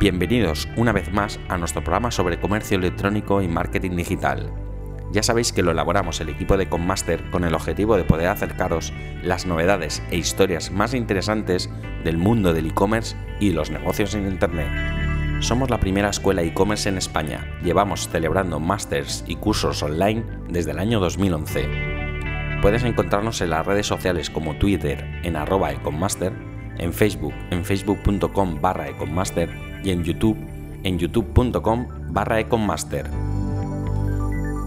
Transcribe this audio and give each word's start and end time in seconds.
Bienvenidos 0.00 0.66
una 0.76 0.92
vez 0.92 1.12
más 1.12 1.38
a 1.50 1.58
nuestro 1.58 1.84
programa 1.84 2.10
sobre 2.10 2.40
comercio 2.40 2.78
electrónico 2.78 3.42
y 3.42 3.48
marketing 3.48 3.96
digital. 3.96 4.50
Ya 5.12 5.22
sabéis 5.22 5.52
que 5.52 5.62
lo 5.62 5.72
elaboramos 5.72 6.22
el 6.22 6.30
equipo 6.30 6.56
de 6.56 6.70
Conmaster 6.70 7.28
con 7.28 7.44
el 7.44 7.52
objetivo 7.52 7.98
de 7.98 8.04
poder 8.04 8.28
acercaros 8.28 8.94
las 9.22 9.44
novedades 9.44 10.02
e 10.10 10.16
historias 10.16 10.70
más 10.70 10.94
interesantes 10.94 11.68
del 12.02 12.16
mundo 12.16 12.54
del 12.54 12.68
e-commerce 12.68 13.14
y 13.40 13.50
los 13.50 13.70
negocios 13.70 14.14
en 14.14 14.26
Internet. 14.26 14.70
Somos 15.40 15.68
la 15.68 15.80
primera 15.80 16.08
escuela 16.08 16.40
e-commerce 16.40 16.88
en 16.88 16.96
España. 16.96 17.46
Llevamos 17.62 18.08
celebrando 18.08 18.58
másters 18.58 19.22
y 19.26 19.36
cursos 19.36 19.82
online 19.82 20.24
desde 20.48 20.70
el 20.70 20.78
año 20.78 20.98
2011. 20.98 21.68
Puedes 22.62 22.84
encontrarnos 22.84 23.42
en 23.42 23.50
las 23.50 23.66
redes 23.66 23.86
sociales 23.86 24.30
como 24.30 24.56
Twitter 24.56 25.20
en 25.24 25.36
arroba 25.36 25.72
econmaster, 25.72 26.32
en 26.78 26.94
Facebook 26.94 27.34
en 27.50 27.66
facebook.com 27.66 28.62
barra 28.62 28.88
econmaster 28.88 29.69
y 29.82 29.90
en 29.90 30.04
YouTube 30.04 30.38
en 30.82 30.98
youtube.com 30.98 31.86
barra 32.10 32.40
econmaster. 32.40 33.10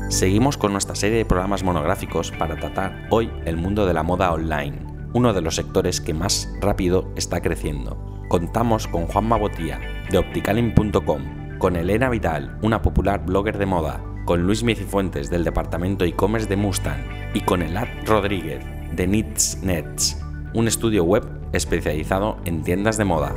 Seguimos 0.10 0.58
con 0.58 0.72
nuestra 0.72 0.96
serie 0.96 1.18
de 1.18 1.26
programas 1.26 1.64
monográficos 1.64 2.32
para 2.32 2.56
tratar 2.56 3.08
hoy 3.10 3.32
el 3.46 3.58
mundo 3.58 3.86
de 3.86 3.94
la 3.94 4.04
moda 4.04 4.32
online, 4.32 4.78
uno 5.14 5.34
de 5.34 5.42
los 5.42 5.56
sectores 5.56 6.02
que 6.02 6.14
más 6.14 6.50
rápido 6.62 7.12
está 7.16 7.42
creciendo. 7.42 7.98
Contamos 8.30 8.88
con 8.88 9.08
Juan 9.08 9.26
Mabotía 9.26 9.80
de 10.12 10.20
opticalin.com, 10.20 11.58
con 11.58 11.76
Elena 11.76 12.10
Vidal, 12.10 12.58
una 12.62 12.82
popular 12.82 13.26
blogger 13.26 13.58
de 13.58 13.66
moda, 13.66 14.02
con 14.26 14.44
Luis 14.44 14.64
Micifuentes 14.64 15.30
del 15.30 15.44
departamento 15.44 16.06
e-commerce 16.06 16.48
de 16.48 16.58
Mustang 16.58 17.04
y 17.34 17.42
con 17.42 17.62
Elad 17.62 17.88
Rodríguez 18.06 18.64
de 18.96 19.08
Nets, 19.08 20.22
un 20.54 20.68
estudio 20.68 21.04
web 21.04 21.24
especializado 21.52 22.38
en 22.46 22.64
tiendas 22.64 22.98
de 22.98 23.06
moda. 23.06 23.34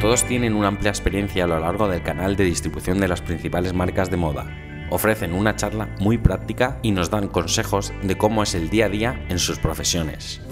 Todos 0.00 0.24
tienen 0.24 0.54
una 0.54 0.68
amplia 0.68 0.90
experiencia 0.90 1.44
a 1.44 1.46
lo 1.46 1.58
largo 1.58 1.88
del 1.88 2.02
canal 2.02 2.36
de 2.36 2.44
distribución 2.44 3.00
de 3.00 3.08
las 3.08 3.22
principales 3.22 3.72
marcas 3.72 4.10
de 4.10 4.18
moda. 4.18 4.46
Ofrecen 4.90 5.32
una 5.32 5.56
charla 5.56 5.88
muy 6.00 6.18
práctica 6.18 6.78
y 6.82 6.92
nos 6.92 7.10
dan 7.10 7.28
consejos 7.28 7.94
de 8.02 8.16
cómo 8.16 8.42
es 8.42 8.54
el 8.54 8.68
día 8.68 8.86
a 8.86 8.88
día 8.90 9.26
en 9.30 9.38
sus 9.38 9.58
profesiones. 9.58 10.42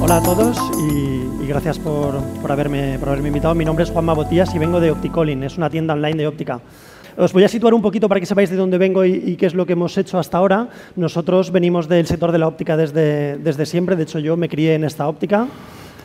Hola 0.00 0.16
a 0.16 0.22
todos 0.22 0.56
y, 0.78 1.46
gracias 1.46 1.78
por, 1.78 2.22
haberme, 2.48 2.98
por 2.98 3.10
haberme 3.10 3.28
invitado. 3.28 3.54
Mi 3.54 3.66
nombre 3.66 3.84
es 3.84 3.90
Juan 3.90 4.06
Botías 4.06 4.54
y 4.54 4.58
vengo 4.58 4.80
de 4.80 4.92
Opticolin, 4.92 5.42
es 5.42 5.58
una 5.58 5.68
tienda 5.68 5.92
online 5.92 6.16
de 6.16 6.26
óptica. 6.26 6.60
Os 7.18 7.32
voy 7.32 7.44
a 7.44 7.48
situar 7.48 7.72
un 7.72 7.80
poquito 7.80 8.10
para 8.10 8.20
que 8.20 8.26
sepáis 8.26 8.50
de 8.50 8.56
dónde 8.56 8.76
vengo 8.76 9.02
y, 9.02 9.36
qué 9.36 9.46
es 9.46 9.54
lo 9.54 9.64
que 9.64 9.72
hemos 9.72 9.96
hecho 9.96 10.18
hasta 10.18 10.36
ahora. 10.36 10.68
Nosotros 10.96 11.50
venimos 11.50 11.88
del 11.88 12.06
sector 12.06 12.30
de 12.30 12.36
la 12.36 12.46
óptica 12.46 12.76
desde, 12.76 13.38
desde 13.38 13.64
siempre, 13.64 13.96
de 13.96 14.02
hecho 14.02 14.18
yo 14.18 14.36
me 14.36 14.50
crié 14.50 14.74
en 14.74 14.84
esta 14.84 15.08
óptica 15.08 15.46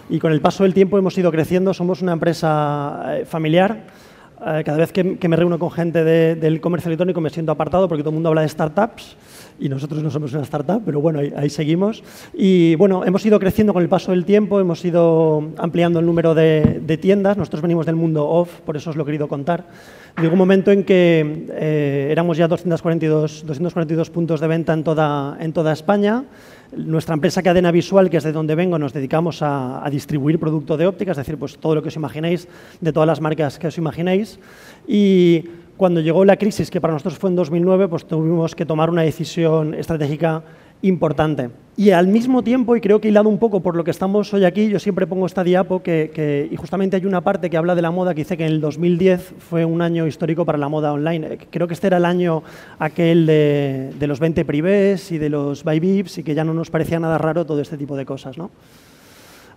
y 0.10 0.20
con 0.20 0.32
el 0.32 0.40
paso 0.40 0.64
del 0.64 0.74
tiempo 0.74 0.98
hemos 0.98 1.18
ido 1.18 1.30
creciendo, 1.30 1.74
somos 1.74 2.02
una 2.02 2.14
empresa 2.14 3.04
eh, 3.10 3.26
familiar. 3.26 3.88
Eh, 4.40 4.64
cada 4.66 4.78
vez 4.78 4.94
que, 4.94 5.04
me 5.04 5.36
reúno 5.36 5.60
con 5.60 5.70
gente 5.70 6.06
del 6.06 6.62
comercio 6.62 6.88
electrónico 6.88 7.20
me 7.20 7.30
siento 7.30 7.52
apartado 7.52 7.90
porque 7.90 8.04
todo 8.04 8.12
el 8.12 8.16
mundo 8.16 8.30
habla 8.30 8.44
de 8.44 8.50
startups 8.50 9.18
y 9.62 9.70
nosotros 9.70 10.02
no 10.02 10.10
somos 10.10 10.34
una 10.34 10.42
startup, 10.42 10.82
pero 10.84 11.00
bueno, 11.00 11.20
ahí, 11.20 11.50
seguimos. 11.50 12.04
Y 12.34 12.76
bueno, 12.76 13.06
hemos 13.06 13.26
ido 13.26 13.40
creciendo 13.40 13.74
con 13.74 13.84
el 13.84 13.90
paso 13.90 14.12
del 14.12 14.26
tiempo, 14.26 14.60
hemos 14.60 14.84
ido 14.84 15.52
ampliando 15.58 16.00
el 16.00 16.06
número 16.06 16.34
de, 16.34 16.82
de 16.84 16.98
tiendas. 16.98 17.38
Nosotros 17.38 17.62
venimos 17.62 17.86
del 17.86 17.96
mundo 17.96 18.28
off, 18.28 18.60
por 18.62 18.76
eso 18.76 18.90
os 18.90 18.96
lo 18.96 19.04
he 19.04 19.06
querido 19.06 19.28
contar. 19.28 19.66
Llegó 20.20 20.34
un 20.34 20.40
momento 20.40 20.72
en 20.72 20.84
que 20.84 21.48
eh, 21.52 22.10
éramos 22.12 22.38
ya 22.38 22.48
242, 22.48 23.46
242 23.46 24.10
puntos 24.10 24.40
de 24.40 24.48
venta 24.48 24.74
en 24.74 24.84
toda, 24.84 25.38
en 25.40 25.54
toda 25.54 25.72
España. 25.72 26.26
Nuestra 26.76 27.14
empresa 27.14 27.42
Cadena 27.42 27.72
Visual, 27.72 28.10
que 28.10 28.18
es 28.18 28.24
de 28.24 28.32
donde 28.32 28.56
vengo, 28.56 28.78
nos 28.78 28.94
dedicamos 28.94 29.40
a, 29.42 29.84
distribuir 29.92 30.40
producto 30.40 30.78
de 30.78 30.88
óptica, 30.88 31.12
es 31.12 31.18
decir, 31.18 31.38
pues 31.38 31.58
todo 31.58 31.76
lo 31.76 31.82
que 31.82 31.90
os 31.90 31.96
imaginéis, 31.96 32.48
de 32.80 32.94
todas 32.94 33.08
las 33.08 33.22
marcas 33.22 33.58
que 33.58 33.68
os 33.68 33.78
imaginéis. 33.78 34.40
Y 34.88 35.46
cuando 35.78 36.02
llegó 36.02 36.26
la 36.26 36.38
crisis, 36.38 36.70
que 36.70 36.82
para 36.82 36.94
nosotros 36.94 37.18
fue 37.18 37.30
en 37.30 37.36
2009, 37.36 37.88
pues 37.88 38.06
tuvimos 38.06 38.56
que 38.56 38.66
tomar 38.66 38.90
una 38.90 39.02
decisión 39.02 39.74
estratégica 39.74 40.44
importante. 40.82 41.50
Y 41.78 41.92
al 41.92 42.08
mismo 42.08 42.44
tiempo, 42.44 42.76
y 42.76 42.82
creo 42.82 43.00
que 43.00 43.08
hilado 43.08 43.30
un 43.30 43.40
poco 43.40 43.62
por 43.62 43.76
lo 43.76 43.84
que 43.84 43.92
estamos 43.92 44.34
hoy 44.34 44.44
aquí, 44.44 44.68
yo 44.68 44.78
siempre 44.78 45.08
pongo 45.08 45.26
esta 45.26 45.44
diapo 45.44 45.82
que, 45.82 46.50
y 46.52 46.56
justamente 46.56 46.98
hay 46.98 47.06
una 47.06 47.22
parte 47.22 47.50
que 47.50 47.58
habla 47.58 47.76
de 47.76 47.82
la 47.82 47.92
moda 47.92 48.14
que 48.14 48.22
dice 48.22 48.38
que 48.38 48.46
en 48.46 48.52
el 48.52 48.62
2010 48.62 49.36
fue 49.40 49.66
un 49.66 49.82
año 49.82 50.06
histórico 50.06 50.46
para 50.46 50.58
la 50.58 50.70
moda 50.70 50.92
online. 50.92 51.38
Creo 51.50 51.68
que 51.68 51.74
este 51.74 51.88
era 51.88 51.98
el 51.98 52.06
año 52.06 52.44
aquel 52.78 53.26
de, 53.26 53.92
de 53.98 54.08
los 54.08 54.20
20 54.20 54.44
privés 54.46 55.12
y 55.12 55.18
de 55.18 55.30
los 55.30 55.64
buy 55.64 55.80
bips 55.80 56.18
y 56.20 56.24
que 56.24 56.36
ya 56.36 56.44
no 56.44 56.54
nos 56.54 56.70
parecía 56.70 57.00
nada 57.00 57.18
raro 57.18 57.46
todo 57.46 57.62
este 57.62 57.78
tipo 57.78 57.96
de 57.96 58.06
cosas. 58.06 58.38
¿no? 58.38 58.52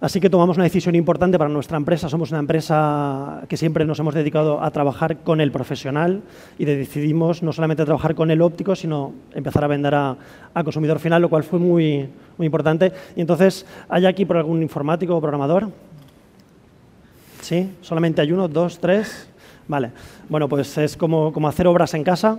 Así 0.04 0.20
que 0.20 0.28
tomamos 0.28 0.58
una 0.58 0.64
decisión 0.64 0.94
importante 0.96 1.38
para 1.38 1.48
nuestra 1.48 1.78
empresa. 1.78 2.10
Somos 2.10 2.30
una 2.30 2.38
empresa 2.38 3.42
que 3.48 3.56
siempre 3.56 3.86
nos 3.86 3.98
hemos 4.00 4.12
dedicado 4.12 4.62
a 4.62 4.70
trabajar 4.70 5.20
con 5.20 5.40
el 5.40 5.50
profesional 5.50 6.20
y 6.58 6.66
decidimos 6.66 7.42
no 7.42 7.54
solamente 7.54 7.86
trabajar 7.86 8.14
con 8.14 8.30
el 8.30 8.42
óptico, 8.42 8.76
sino 8.76 9.14
empezar 9.32 9.64
a 9.64 9.66
vender 9.66 9.94
a, 9.94 10.18
consumidor 10.62 10.98
final, 10.98 11.22
lo 11.22 11.30
cual 11.30 11.42
fue 11.42 11.58
muy, 11.58 12.06
muy 12.36 12.44
importante. 12.44 12.92
Y 13.16 13.22
entonces, 13.22 13.64
¿hay 13.88 14.04
aquí 14.04 14.26
por 14.26 14.36
algún 14.36 14.60
informático 14.60 15.16
o 15.16 15.22
programador? 15.22 15.70
¿Sí? 17.40 17.70
¿Solamente 17.80 18.20
hay 18.20 18.30
uno, 18.30 18.46
dos, 18.46 18.78
tres? 18.78 19.30
Vale. 19.68 19.90
Bueno, 20.28 20.50
pues 20.50 20.76
es 20.76 20.98
como, 20.98 21.32
como 21.32 21.48
hacer 21.48 21.66
obras 21.66 21.94
en 21.94 22.04
casa. 22.04 22.38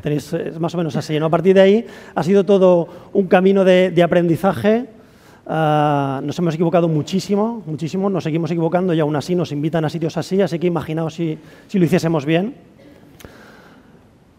Tenéis, 0.00 0.32
es 0.32 0.58
más 0.58 0.74
o 0.74 0.78
menos 0.78 0.96
así. 0.96 1.20
¿no? 1.20 1.26
A 1.26 1.30
partir 1.30 1.54
de 1.54 1.60
ahí 1.60 1.86
ha 2.14 2.22
sido 2.22 2.44
todo 2.44 2.88
un 3.12 3.26
camino 3.26 3.66
de, 3.66 3.90
de 3.90 4.02
aprendizaje 4.02 4.96
Ah, 5.50 6.20
nos 6.22 6.38
hemos 6.38 6.54
equivocado 6.54 6.88
muchísimo, 6.88 7.62
muchísimo, 7.64 8.10
nos 8.10 8.24
seguimos 8.24 8.50
equivocando 8.50 8.92
y 8.92 9.00
aún 9.00 9.16
así 9.16 9.34
nos 9.34 9.50
invitan 9.50 9.82
a 9.82 9.88
sitios 9.88 10.18
así, 10.18 10.42
así 10.42 10.58
que 10.58 10.66
imaginaos 10.66 11.14
si, 11.14 11.38
lo 11.72 11.84
hiciésemos 11.86 12.26
bien. 12.26 12.54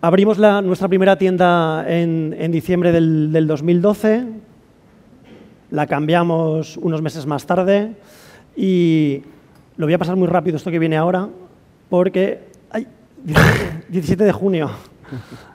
Abrimos 0.02 0.38
nuestra 0.38 0.88
primera 0.88 1.18
tienda 1.18 1.84
en, 1.88 2.52
diciembre 2.52 2.92
del, 2.92 3.48
2012, 3.48 4.28
la 5.72 5.88
cambiamos 5.88 6.78
unos 6.78 7.02
meses 7.02 7.26
más 7.26 7.48
tarde 7.48 7.96
y 8.56 9.24
lo 9.78 9.88
voy 9.88 9.96
a 9.96 9.98
pasar 9.98 10.16
muy 10.16 10.28
rápido 10.28 10.58
esto 10.58 10.70
que 10.70 10.78
viene 10.78 10.96
ahora, 10.96 11.28
porque... 11.90 12.50
¡Ay! 12.70 12.88
17 13.90 14.24
de 14.24 14.32
junio. 14.32 14.70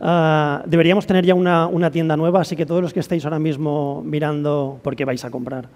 Ah, 0.01 0.63
deberíamos 0.67 1.07
tener 1.07 1.25
ya 1.25 1.35
una, 1.35 1.91
tienda 1.91 2.17
nueva, 2.17 2.41
así 2.41 2.57
que 2.57 2.67
todos 2.67 2.83
los 2.83 2.93
que 2.93 3.01
estéis 3.01 3.25
ahora 3.25 3.39
mismo 3.39 4.03
mirando 4.05 4.79
por 4.83 4.97
qué 4.97 5.05
vais 5.05 5.25
a 5.25 5.31
comprar 5.31 5.69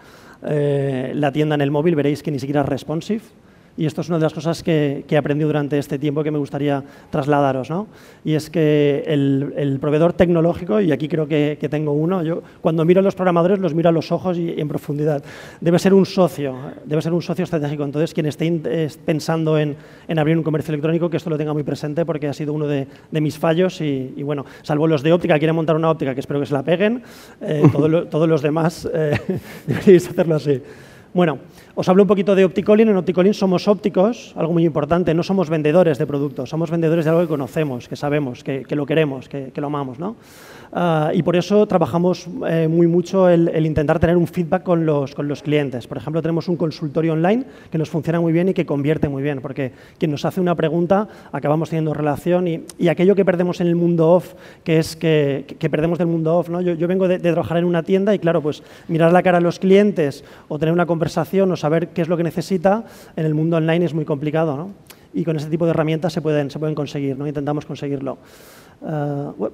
eh, 0.46 1.12
la 1.14 1.32
tienda 1.32 1.54
en 1.54 1.60
el 1.60 1.70
móvil, 1.70 1.94
veréis 1.94 2.22
que 2.22 2.30
ni 2.30 2.38
siquiera 2.38 2.62
es 2.62 2.68
responsive. 2.68 3.22
Y 3.78 3.86
esto 3.86 4.00
es 4.00 4.08
una 4.08 4.18
de 4.18 4.24
las 4.24 4.34
cosas 4.34 4.64
que, 4.64 5.04
he 5.08 5.16
aprendido 5.16 5.48
durante 5.48 5.78
este 5.78 6.00
tiempo 6.00 6.24
que 6.24 6.32
me 6.32 6.38
gustaría 6.38 6.82
trasladaros. 7.10 7.70
¿no? 7.70 7.86
Y 8.24 8.34
es 8.34 8.50
que 8.50 9.04
el, 9.06 9.78
proveedor 9.80 10.14
tecnológico, 10.14 10.80
y 10.80 10.90
aquí 10.90 11.06
creo 11.06 11.28
que, 11.28 11.56
tengo 11.70 11.92
uno, 11.92 12.24
yo 12.24 12.42
cuando 12.60 12.84
miro 12.84 12.98
a 12.98 13.04
los 13.04 13.14
programadores 13.14 13.60
los 13.60 13.74
miro 13.74 13.88
a 13.88 13.92
los 13.92 14.10
ojos 14.10 14.36
y, 14.36 14.60
en 14.60 14.66
profundidad. 14.66 15.22
Debe 15.60 15.78
ser 15.78 15.94
un 15.94 16.06
socio, 16.06 16.56
debe 16.84 17.00
ser 17.00 17.12
un 17.12 17.22
socio 17.22 17.44
estratégico. 17.44 17.84
Entonces, 17.84 18.12
quien 18.12 18.26
esté 18.26 18.90
pensando 19.04 19.56
en, 19.56 19.76
abrir 20.18 20.36
un 20.36 20.42
comercio 20.42 20.72
electrónico, 20.72 21.08
que 21.08 21.16
esto 21.16 21.30
lo 21.30 21.38
tenga 21.38 21.52
muy 21.52 21.62
presente 21.62 22.04
porque 22.04 22.26
ha 22.26 22.32
sido 22.32 22.52
uno 22.54 22.66
de, 22.66 22.88
mis 23.12 23.38
fallos. 23.38 23.80
Y, 23.80 24.22
bueno, 24.24 24.44
salvo 24.62 24.88
los 24.88 25.04
de 25.04 25.12
óptica, 25.12 25.38
quieren 25.38 25.54
montar 25.54 25.76
una 25.76 25.88
óptica 25.88 26.14
que 26.14 26.20
espero 26.20 26.40
que 26.40 26.46
se 26.46 26.54
la 26.54 26.64
peguen, 26.64 27.00
eh, 27.40 27.62
todos 27.72 28.28
los 28.28 28.42
demás 28.42 28.88
eh, 28.92 29.16
deberíais 29.68 30.08
hacerlo 30.08 30.34
así. 30.34 30.60
Bueno, 31.14 31.38
os 31.78 31.86
hablo 31.88 32.02
un 32.02 32.10
poquito 32.10 32.34
de 32.34 32.42
Opticolin. 32.42 32.90
En 32.90 32.96
Opticolin 32.98 33.30
somos 33.30 33.68
ópticos, 33.70 34.34
algo 34.34 34.52
muy 34.52 34.66
importante. 34.66 35.14
No 35.14 35.22
somos 35.22 35.46
vendedores 35.46 35.96
de 35.96 36.10
productos, 36.10 36.50
somos 36.50 36.72
vendedores 36.72 37.04
de 37.04 37.10
algo 37.14 37.22
que 37.22 37.28
conocemos, 37.28 37.86
que 37.86 37.94
sabemos, 37.94 38.42
que, 38.42 38.66
lo 38.70 38.84
queremos, 38.84 39.28
que, 39.28 39.52
que 39.54 39.60
lo 39.60 39.68
amamos. 39.68 40.00
¿no? 40.00 40.16
Ah, 40.72 41.10
y 41.14 41.22
por 41.22 41.36
eso 41.36 41.66
trabajamos 41.66 42.28
eh, 42.46 42.68
muy 42.68 42.86
mucho 42.86 43.28
el, 43.28 43.64
intentar 43.64 43.98
tener 43.98 44.16
un 44.16 44.26
feedback 44.26 44.62
con 44.62 44.84
los, 44.84 45.14
con 45.14 45.28
los 45.28 45.42
clientes. 45.42 45.86
Por 45.86 45.96
ejemplo, 45.96 46.20
tenemos 46.20 46.48
un 46.48 46.56
consultorio 46.56 47.14
online 47.14 47.44
que 47.70 47.78
nos 47.78 47.88
funciona 47.88 48.20
muy 48.20 48.32
bien 48.32 48.50
y 48.50 48.54
que 48.54 48.66
convierte 48.66 49.08
muy 49.08 49.22
bien, 49.22 49.40
porque 49.40 49.72
quien 49.98 50.10
nos 50.10 50.24
hace 50.24 50.40
una 50.40 50.54
pregunta 50.54 51.08
acabamos 51.32 51.70
teniendo 51.70 51.94
relación 51.94 52.48
y, 52.48 52.64
y 52.78 52.88
aquello 52.88 53.14
que 53.14 53.24
perdemos 53.24 53.60
en 53.60 53.68
el 53.68 53.76
mundo 53.76 54.10
off, 54.10 54.34
que 54.62 54.78
es 54.78 54.96
que, 54.96 55.56
que 55.58 55.70
perdemos 55.70 55.98
del 55.98 56.08
mundo 56.08 56.36
off. 56.36 56.50
¿no? 56.50 56.60
Yo, 56.60 56.74
yo 56.74 56.86
vengo 56.86 57.08
de, 57.08 57.18
trabajar 57.18 57.56
en 57.56 57.64
una 57.64 57.82
tienda 57.82 58.14
y 58.14 58.18
claro, 58.18 58.42
pues 58.42 58.62
mirar 58.88 59.12
la 59.12 59.22
cara 59.22 59.38
a 59.38 59.40
los 59.40 59.58
clientes 59.58 60.24
o 60.48 60.58
tener 60.58 60.72
una 60.72 60.86
conversación 60.86 61.50
o 61.52 61.56
saber 61.56 61.67
qué 61.88 62.02
es 62.02 62.08
lo 62.08 62.16
que 62.16 62.24
necesita 62.24 62.84
en 63.16 63.26
el 63.26 63.34
mundo 63.34 63.56
online 63.56 63.84
es 63.84 63.94
muy 63.94 64.04
complicado. 64.04 64.70
Y 65.14 65.24
con 65.24 65.36
ese 65.36 65.48
tipo 65.48 65.64
de 65.64 65.70
herramientas 65.70 66.12
se 66.12 66.20
pueden, 66.20 66.50
se 66.50 66.58
pueden 66.58 66.74
conseguir, 66.74 67.18
¿no? 67.18 67.26
intentamos 67.26 67.64
conseguirlo. 67.64 68.18
Uh, 68.80 69.48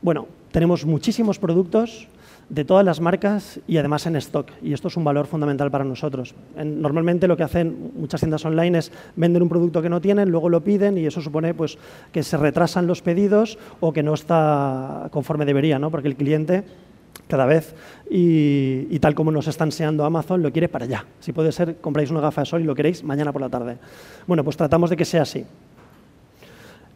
bueno, 0.00 0.26
tenemos 0.52 0.86
muchísimos 0.86 1.38
productos 1.38 2.08
de 2.50 2.64
todas 2.64 2.84
las 2.84 3.00
marcas 3.00 3.60
y 3.66 3.76
además 3.76 4.06
en 4.06 4.16
stock. 4.16 4.50
Y 4.60 4.72
esto 4.72 4.88
es 4.88 4.96
un 4.96 5.04
valor 5.04 5.26
fundamental 5.26 5.70
para 5.70 5.84
nosotros. 5.84 6.34
normalmente 6.56 7.28
lo 7.28 7.36
que 7.36 7.44
hacen 7.44 7.92
muchas 7.96 8.20
tiendas 8.20 8.44
online 8.44 8.78
es 8.78 8.92
vender 9.16 9.42
un 9.42 9.48
producto 9.48 9.80
que 9.80 9.88
no 9.88 10.00
tienen, 10.00 10.28
luego 10.28 10.48
lo 10.48 10.62
piden 10.62 10.98
y 10.98 11.06
eso 11.06 11.20
supone 11.20 11.54
pues, 11.54 11.78
que 12.12 12.22
se 12.22 12.36
retrasan 12.36 12.86
los 12.86 13.02
pedidos 13.02 13.56
o 13.78 13.92
que 13.92 14.02
no 14.02 14.14
está 14.14 15.08
conforme 15.12 15.44
debería, 15.44 15.78
¿no? 15.78 15.90
porque 15.90 16.08
el 16.08 16.16
cliente 16.16 16.64
cada 17.30 17.46
vez 17.46 17.74
y, 18.10 18.98
tal 18.98 19.14
como 19.14 19.30
nos 19.30 19.46
está 19.46 19.64
enseñando 19.64 20.04
Amazon, 20.04 20.42
lo 20.42 20.52
quiere 20.52 20.68
para 20.68 20.84
allá. 20.84 21.06
Si 21.20 21.32
puede 21.32 21.52
ser, 21.52 21.76
compráis 21.76 22.10
una 22.10 22.20
gafa 22.20 22.42
de 22.42 22.46
sol 22.46 22.60
y 22.60 22.64
lo 22.64 22.74
queréis 22.74 23.02
mañana 23.02 23.32
por 23.32 23.40
la 23.40 23.48
tarde. 23.48 23.78
Bueno, 24.26 24.44
pues 24.44 24.58
tratamos 24.58 24.90
de 24.90 24.96
que 24.96 25.06
sea 25.06 25.22
así. 25.22 25.46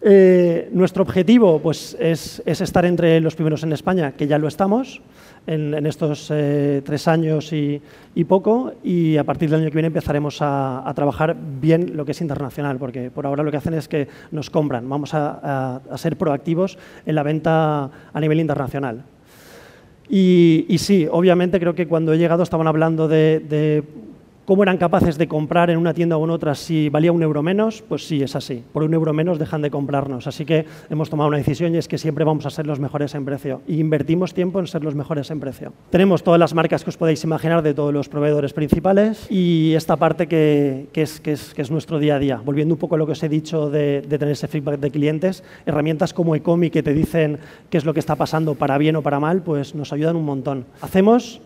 Eh, 0.06 0.68
nuestro 0.72 1.02
objetivo 1.02 1.60
pues, 1.60 1.96
es, 1.98 2.42
estar 2.44 2.84
entre 2.84 3.20
los 3.20 3.34
primeros 3.34 3.62
en 3.62 3.72
España, 3.72 4.12
que 4.12 4.26
ya 4.26 4.36
lo 4.36 4.48
estamos 4.48 5.00
en, 5.46 5.86
estos 5.86 6.30
eh, 6.30 6.82
tres 6.84 7.08
años 7.08 7.54
y, 7.54 7.80
poco, 8.28 8.74
y 8.82 9.16
a 9.16 9.24
partir 9.24 9.48
del 9.48 9.60
año 9.60 9.70
que 9.70 9.76
viene 9.76 9.86
empezaremos 9.86 10.38
a, 10.42 10.92
trabajar 10.94 11.34
bien 11.34 11.96
lo 11.96 12.04
que 12.04 12.12
es 12.12 12.20
internacional, 12.20 12.76
porque 12.76 13.10
por 13.10 13.24
ahora 13.24 13.42
lo 13.42 13.50
que 13.50 13.56
hacen 13.56 13.72
es 13.72 13.88
que 13.88 14.06
nos 14.30 14.50
compran. 14.50 14.86
Vamos 14.86 15.14
a, 15.14 15.80
ser 15.96 16.18
proactivos 16.18 16.76
en 17.06 17.14
la 17.14 17.22
venta 17.22 17.90
a 18.12 18.20
nivel 18.20 18.40
internacional. 18.40 19.04
Y, 20.08 20.76
sí, 20.78 21.06
obviamente 21.10 21.58
creo 21.58 21.74
que 21.74 21.86
cuando 21.86 22.12
he 22.12 22.18
llegado 22.18 22.42
estaban 22.42 22.66
hablando 22.66 23.08
de 23.08 23.82
¿Cómo 24.46 24.62
eran 24.62 24.76
capaces 24.76 25.16
de 25.16 25.26
comprar 25.26 25.70
en 25.70 25.78
una 25.78 25.94
tienda 25.94 26.18
o 26.18 26.24
en 26.24 26.28
otra 26.28 26.54
si 26.54 26.90
valía 26.90 27.12
un 27.12 27.22
euro 27.22 27.42
menos? 27.42 27.82
Pues 27.88 28.06
sí, 28.06 28.22
es 28.22 28.36
así. 28.36 28.62
Por 28.74 28.82
un 28.82 28.92
euro 28.92 29.14
menos 29.14 29.38
dejan 29.38 29.62
de 29.62 29.70
comprarnos. 29.70 30.26
Así 30.26 30.44
que 30.44 30.66
hemos 30.90 31.08
tomado 31.08 31.28
una 31.28 31.38
decisión 31.38 31.74
y 31.74 31.78
es 31.78 31.88
que 31.88 31.96
siempre 31.96 32.26
vamos 32.26 32.44
a 32.44 32.50
ser 32.50 32.66
los 32.66 32.78
mejores 32.78 33.14
en 33.14 33.24
precio. 33.24 33.62
Y 33.66 33.80
invertimos 33.80 34.34
tiempo 34.34 34.60
en 34.60 34.66
ser 34.66 34.84
los 34.84 34.94
mejores 34.94 35.30
en 35.30 35.40
precio. 35.40 35.72
Tenemos 35.88 36.22
todas 36.22 36.38
las 36.38 36.52
marcas 36.52 36.84
que 36.84 36.90
os 36.90 36.98
podéis 36.98 37.24
imaginar 37.24 37.62
de 37.62 37.72
todos 37.72 37.94
los 37.94 38.10
proveedores 38.10 38.52
principales 38.52 39.30
y 39.30 39.72
esta 39.72 39.96
parte 39.96 40.26
que, 40.26 40.88
es, 40.92 41.20
que 41.20 41.32
es, 41.32 41.70
nuestro 41.70 41.98
día 41.98 42.16
a 42.16 42.18
día. 42.18 42.42
Volviendo 42.44 42.74
un 42.74 42.78
poco 42.78 42.96
a 42.96 42.98
lo 42.98 43.06
que 43.06 43.12
os 43.12 43.22
he 43.22 43.30
dicho 43.30 43.70
de, 43.70 44.04
tener 44.06 44.28
ese 44.28 44.46
feedback 44.46 44.78
de 44.78 44.90
clientes, 44.90 45.42
herramientas 45.64 46.12
como 46.12 46.36
Ecomi 46.36 46.68
que 46.68 46.82
te 46.82 46.92
dicen 46.92 47.38
qué 47.70 47.78
es 47.78 47.86
lo 47.86 47.94
que 47.94 48.00
está 48.00 48.16
pasando 48.16 48.56
para 48.56 48.76
bien 48.76 48.96
o 48.96 49.00
para 49.00 49.18
mal, 49.20 49.40
pues 49.40 49.74
nos 49.74 49.94
ayudan 49.94 50.16
un 50.16 50.26
montón. 50.26 50.66
Hacemos 50.82 51.40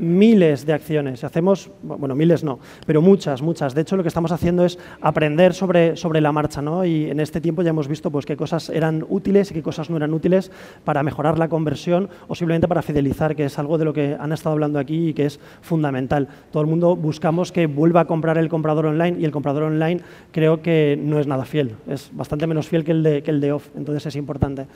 miles 0.00 0.66
de 0.66 0.72
acciones. 0.72 1.22
Hacemos, 1.24 1.70
bueno, 1.82 2.14
miles 2.14 2.42
no, 2.42 2.58
pero 2.86 3.02
muchas, 3.02 3.42
muchas. 3.42 3.74
De 3.74 3.82
hecho, 3.82 3.96
lo 3.96 4.02
que 4.02 4.08
estamos 4.08 4.32
haciendo 4.32 4.64
es 4.64 4.78
aprender 5.00 5.54
sobre, 5.54 5.96
sobre 5.96 6.20
la 6.20 6.32
marcha, 6.32 6.62
¿no? 6.62 6.84
Y 6.84 7.10
en 7.10 7.20
este 7.20 7.40
tiempo 7.40 7.62
ya 7.62 7.70
hemos 7.70 7.88
visto 7.88 8.10
pues, 8.10 8.26
qué 8.26 8.36
cosas 8.36 8.70
eran 8.70 9.04
útiles 9.08 9.50
y 9.50 9.54
qué 9.54 9.62
cosas 9.62 9.90
no 9.90 9.96
eran 9.96 10.14
útiles 10.14 10.50
para 10.84 11.02
mejorar 11.02 11.38
la 11.38 11.48
conversión 11.48 12.08
o 12.28 12.34
simplemente 12.34 12.66
para 12.66 12.82
fidelizar, 12.82 13.36
que 13.36 13.44
es 13.44 13.58
algo 13.58 13.78
de 13.78 13.84
lo 13.84 13.92
que 13.92 14.16
han 14.18 14.32
estado 14.32 14.54
hablando 14.54 14.78
aquí 14.78 15.08
y 15.08 15.14
que 15.14 15.26
es 15.26 15.38
fundamental. 15.60 16.28
Todo 16.50 16.62
el 16.62 16.68
mundo 16.68 16.96
buscamos 16.96 17.52
que 17.52 17.66
vuelva 17.66 18.00
a 18.00 18.04
comprar 18.06 18.38
el 18.38 18.48
comprador 18.48 18.86
online 18.86 19.18
y 19.20 19.24
el 19.24 19.30
comprador 19.30 19.64
online 19.64 20.00
creo 20.32 20.62
que 20.62 20.98
no 21.00 21.18
es 21.18 21.26
nada 21.26 21.44
fiel, 21.44 21.76
es 21.88 22.10
bastante 22.12 22.46
menos 22.46 22.68
fiel 22.68 22.84
que 22.84 22.92
el 22.92 23.02
de, 23.02 23.22
que 23.22 23.30
el 23.30 23.40
de 23.40 23.52
off, 23.52 23.68
entonces 23.76 24.06
es 24.06 24.16
importante. 24.16 24.66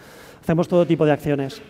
Hacemos 0.43 0.69
todo 0.69 0.87
tipo 0.87 1.07
de 1.07 1.13
acciones. 1.13 1.63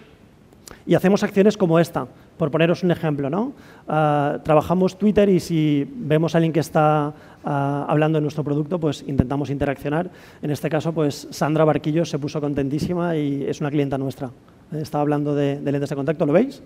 Y 0.87 0.95
hacemos 0.95 1.23
acciones 1.23 1.57
como 1.57 1.79
esta, 1.79 2.07
por 2.37 2.51
poneros 2.51 2.83
un 2.83 2.91
ejemplo. 2.91 3.31
¿no? 3.31 3.53
Ah, 3.89 4.39
trabajamos 4.43 4.99
Twitter 4.99 5.29
y 5.29 5.41
si 5.41 5.89
vemos 5.95 6.35
a 6.35 6.39
alguien 6.39 6.53
que 6.53 6.61
está 6.61 7.13
ah, 7.45 7.87
hablando 7.89 8.19
de 8.19 8.23
nuestro 8.23 8.45
producto, 8.45 8.79
pues 8.79 9.05
intentamos 9.07 9.51
interaccionar. 9.51 10.11
En 10.43 10.51
este 10.51 10.69
caso, 10.69 10.93
pues 10.93 11.29
Sandra 11.31 11.65
Barquillo 11.65 12.05
se 12.05 12.19
puso 12.19 12.41
contentísima 12.41 13.17
y 13.17 13.45
es 13.45 13.61
una 13.61 13.71
clienta 13.71 13.99
nuestra. 13.99 14.31
Estaba 14.73 15.03
hablando 15.03 15.35
de, 15.35 15.61
de 15.61 15.73
lentes 15.73 15.91
de 15.91 15.97
contacto, 15.97 16.27
¿lo 16.27 16.33
veis? 16.33 16.63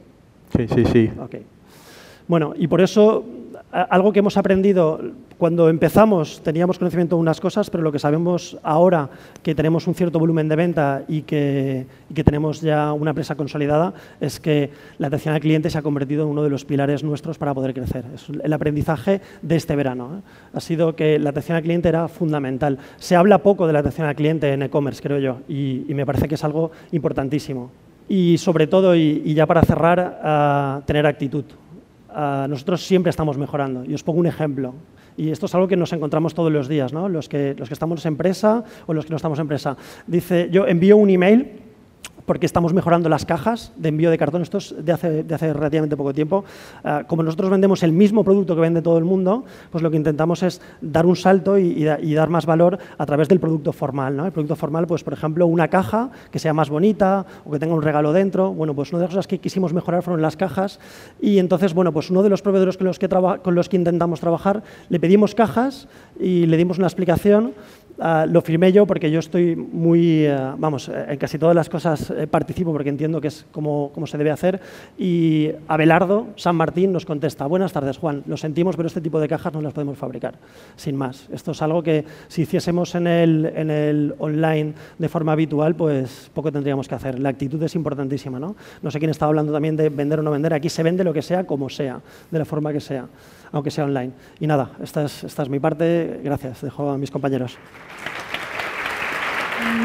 Sí, 0.56 0.66
sí, 0.68 0.84
sí. 0.86 1.10
Okay. 1.20 1.44
Bueno, 2.26 2.54
y 2.56 2.66
por 2.68 2.80
eso 2.80 3.24
algo 3.70 4.12
que 4.12 4.20
hemos 4.20 4.36
aprendido 4.36 5.00
cuando 5.36 5.68
empezamos 5.68 6.40
teníamos 6.42 6.78
conocimiento 6.78 7.16
de 7.16 7.20
unas 7.20 7.40
cosas, 7.40 7.70
pero 7.70 7.82
lo 7.82 7.92
que 7.92 7.98
sabemos 7.98 8.58
ahora 8.62 9.08
que 9.42 9.54
tenemos 9.54 9.86
un 9.86 9.94
cierto 9.94 10.18
volumen 10.18 10.48
de 10.48 10.56
venta 10.56 11.04
y 11.06 11.22
que, 11.22 11.86
tenemos 12.24 12.60
ya 12.60 12.92
una 12.92 13.10
empresa 13.10 13.36
consolidada 13.36 13.94
es 14.20 14.40
que 14.40 14.70
la 14.98 15.06
atención 15.06 15.34
al 15.34 15.40
cliente 15.40 15.70
se 15.70 15.78
ha 15.78 15.82
convertido 15.82 16.24
en 16.24 16.30
uno 16.30 16.42
de 16.42 16.50
los 16.50 16.64
pilares 16.64 17.04
nuestros 17.04 17.38
para 17.38 17.54
poder 17.54 17.74
crecer. 17.74 18.04
Es 18.14 18.26
el 18.28 18.52
aprendizaje 18.52 19.20
de 19.42 19.56
este 19.56 19.76
verano. 19.76 20.18
¿eh? 20.18 20.30
Ha 20.54 20.60
sido 20.60 20.96
que 20.96 21.18
la 21.18 21.30
atención 21.30 21.56
al 21.56 21.62
cliente 21.62 21.88
era 21.88 22.08
fundamental. 22.08 22.78
Se 22.96 23.14
habla 23.16 23.38
poco 23.38 23.66
de 23.66 23.72
la 23.72 23.80
atención 23.80 24.08
al 24.08 24.16
cliente 24.16 24.52
en 24.52 24.62
e-commerce, 24.62 25.02
creo 25.02 25.18
yo, 25.18 25.38
y, 25.48 25.84
me 25.88 26.06
parece 26.06 26.28
que 26.28 26.34
es 26.36 26.44
algo 26.44 26.70
importantísimo. 26.92 27.70
Y 28.08 28.38
sobre 28.38 28.66
todo, 28.66 28.96
y, 28.96 29.34
ya 29.34 29.46
para 29.46 29.62
cerrar, 29.62 30.82
tener 30.86 31.06
actitud. 31.06 31.44
Nosotros 32.48 32.84
siempre 32.84 33.10
estamos 33.10 33.38
mejorando. 33.38 33.84
Y 33.84 33.94
os 33.94 34.02
pongo 34.02 34.18
un 34.18 34.26
ejemplo. 34.26 34.74
Y 35.16 35.30
esto 35.30 35.46
es 35.46 35.54
algo 35.54 35.68
que 35.68 35.76
nos 35.76 35.92
encontramos 35.92 36.34
todos 36.34 36.52
los 36.52 36.68
días, 36.68 36.92
¿no? 36.92 37.08
los, 37.08 37.28
que, 37.28 37.54
los 37.58 37.68
que 37.68 37.74
estamos 37.74 38.04
en 38.04 38.12
empresa 38.12 38.64
o 38.86 38.94
los 38.94 39.04
que 39.04 39.10
no 39.10 39.16
estamos 39.16 39.38
en 39.38 39.42
empresa. 39.42 39.76
Dice, 40.06 40.48
yo 40.50 40.66
envío 40.66 40.96
un 40.96 41.10
email 41.10 41.67
porque 42.28 42.44
estamos 42.44 42.74
mejorando 42.74 43.08
las 43.08 43.24
cajas 43.24 43.72
de 43.76 43.88
envío 43.88 44.10
de 44.10 44.18
cartón. 44.18 44.42
Esto 44.42 44.58
es 44.58 44.74
de 44.78 44.92
hace, 44.92 45.22
de 45.24 45.52
relativamente 45.54 45.96
poco 45.96 46.12
tiempo. 46.12 46.44
Ah, 46.84 47.04
como 47.06 47.22
nosotros 47.22 47.50
vendemos 47.50 47.82
el 47.82 47.92
mismo 47.92 48.22
producto 48.22 48.54
que 48.54 48.60
vende 48.60 48.82
todo 48.82 48.98
el 48.98 49.04
mundo, 49.04 49.46
pues 49.72 49.82
lo 49.82 49.90
que 49.90 49.96
intentamos 49.96 50.42
es 50.42 50.60
dar 50.82 51.06
un 51.06 51.16
salto 51.16 51.58
y, 51.58 51.82
dar 51.82 52.28
más 52.28 52.44
valor 52.44 52.78
a 52.98 53.06
través 53.06 53.28
del 53.28 53.40
producto 53.40 53.72
formal. 53.72 54.14
¿no? 54.14 54.26
El 54.26 54.32
producto 54.32 54.56
formal, 54.56 54.86
pues 54.86 55.02
por 55.02 55.14
ejemplo, 55.14 55.46
una 55.46 55.68
caja 55.68 56.10
que 56.30 56.38
sea 56.38 56.52
más 56.52 56.68
bonita 56.68 57.24
o 57.46 57.50
que 57.50 57.58
tenga 57.58 57.74
un 57.74 57.82
regalo 57.82 58.12
dentro. 58.12 58.52
Bueno, 58.52 58.74
pues 58.74 58.92
una 58.92 58.98
de 58.98 59.04
las 59.06 59.14
cosas 59.14 59.26
que 59.26 59.38
quisimos 59.38 59.72
mejorar 59.72 60.02
fueron 60.02 60.20
las 60.20 60.36
cajas 60.36 60.80
y 61.22 61.38
entonces, 61.38 61.72
bueno, 61.72 61.92
pues 61.92 62.10
uno 62.10 62.22
de 62.22 62.28
los 62.28 62.42
proveedores 62.42 62.76
con 62.76 63.54
los 63.54 63.68
que 63.70 63.76
intentamos 63.76 64.20
trabajar, 64.20 64.62
le 64.90 65.00
pedimos 65.00 65.34
cajas 65.34 65.88
y 66.20 66.44
le 66.44 66.58
dimos 66.58 66.76
una 66.76 66.88
explicación 66.88 67.54
Ah, 68.00 68.26
lo 68.28 68.42
firmé 68.42 68.70
yo 68.70 68.86
porque 68.86 69.10
yo 69.10 69.18
estoy 69.18 69.56
muy, 69.56 70.24
ah, 70.26 70.54
vamos, 70.56 70.88
eh, 70.88 71.06
en 71.08 71.18
casi 71.18 71.36
todas 71.36 71.56
las 71.56 71.68
cosas 71.68 72.10
eh, 72.10 72.28
participo 72.28 72.70
porque 72.70 72.90
entiendo 72.90 73.20
que 73.20 73.26
es 73.26 73.44
como, 73.50 73.90
se 74.06 74.16
debe 74.16 74.30
hacer. 74.30 74.60
Y 74.96 75.50
Abelardo 75.66 76.28
San 76.36 76.54
Martín 76.54 76.92
nos 76.92 77.04
contesta, 77.04 77.46
buenas 77.46 77.72
tardes 77.72 77.98
Juan, 77.98 78.22
lo 78.26 78.36
sentimos, 78.36 78.76
pero 78.76 78.86
este 78.86 79.00
tipo 79.00 79.18
de 79.18 79.26
cajas 79.26 79.52
no 79.52 79.60
las 79.62 79.72
podemos 79.72 79.98
fabricar, 79.98 80.34
sin 80.76 80.94
más. 80.94 81.28
Esto 81.32 81.50
es 81.50 81.60
algo 81.60 81.82
que 81.82 82.04
si 82.28 82.42
hiciésemos 82.42 82.94
en 82.94 83.08
el, 83.08 83.52
en 83.56 83.68
el 83.68 84.14
online 84.20 84.74
de 84.96 85.08
forma 85.08 85.32
habitual, 85.32 85.74
pues 85.74 86.30
poco 86.32 86.52
tendríamos 86.52 86.86
que 86.86 86.94
hacer. 86.94 87.18
La 87.18 87.30
actitud 87.30 87.60
es 87.64 87.74
importantísima, 87.74 88.38
¿no? 88.38 88.54
No 88.80 88.92
sé 88.92 89.00
quién 89.00 89.10
está 89.10 89.26
hablando 89.26 89.52
también 89.52 89.76
de 89.76 89.88
vender 89.88 90.20
o 90.20 90.22
no 90.22 90.30
vender, 90.30 90.54
aquí 90.54 90.68
se 90.68 90.84
vende 90.84 91.02
lo 91.02 91.12
que 91.12 91.22
sea, 91.22 91.44
como 91.44 91.68
sea, 91.68 92.00
de 92.30 92.38
la 92.38 92.44
forma 92.44 92.72
que 92.72 92.80
sea, 92.80 93.08
aunque 93.52 93.70
sea 93.70 93.84
online. 93.84 94.12
Y 94.40 94.46
nada, 94.46 94.70
esta 94.82 95.04
es, 95.04 95.24
esta 95.24 95.42
es 95.42 95.48
mi 95.48 95.58
parte, 95.58 96.20
gracias, 96.22 96.62
dejo 96.62 96.90
a 96.90 96.98
mis 96.98 97.10
compañeros. 97.10 97.58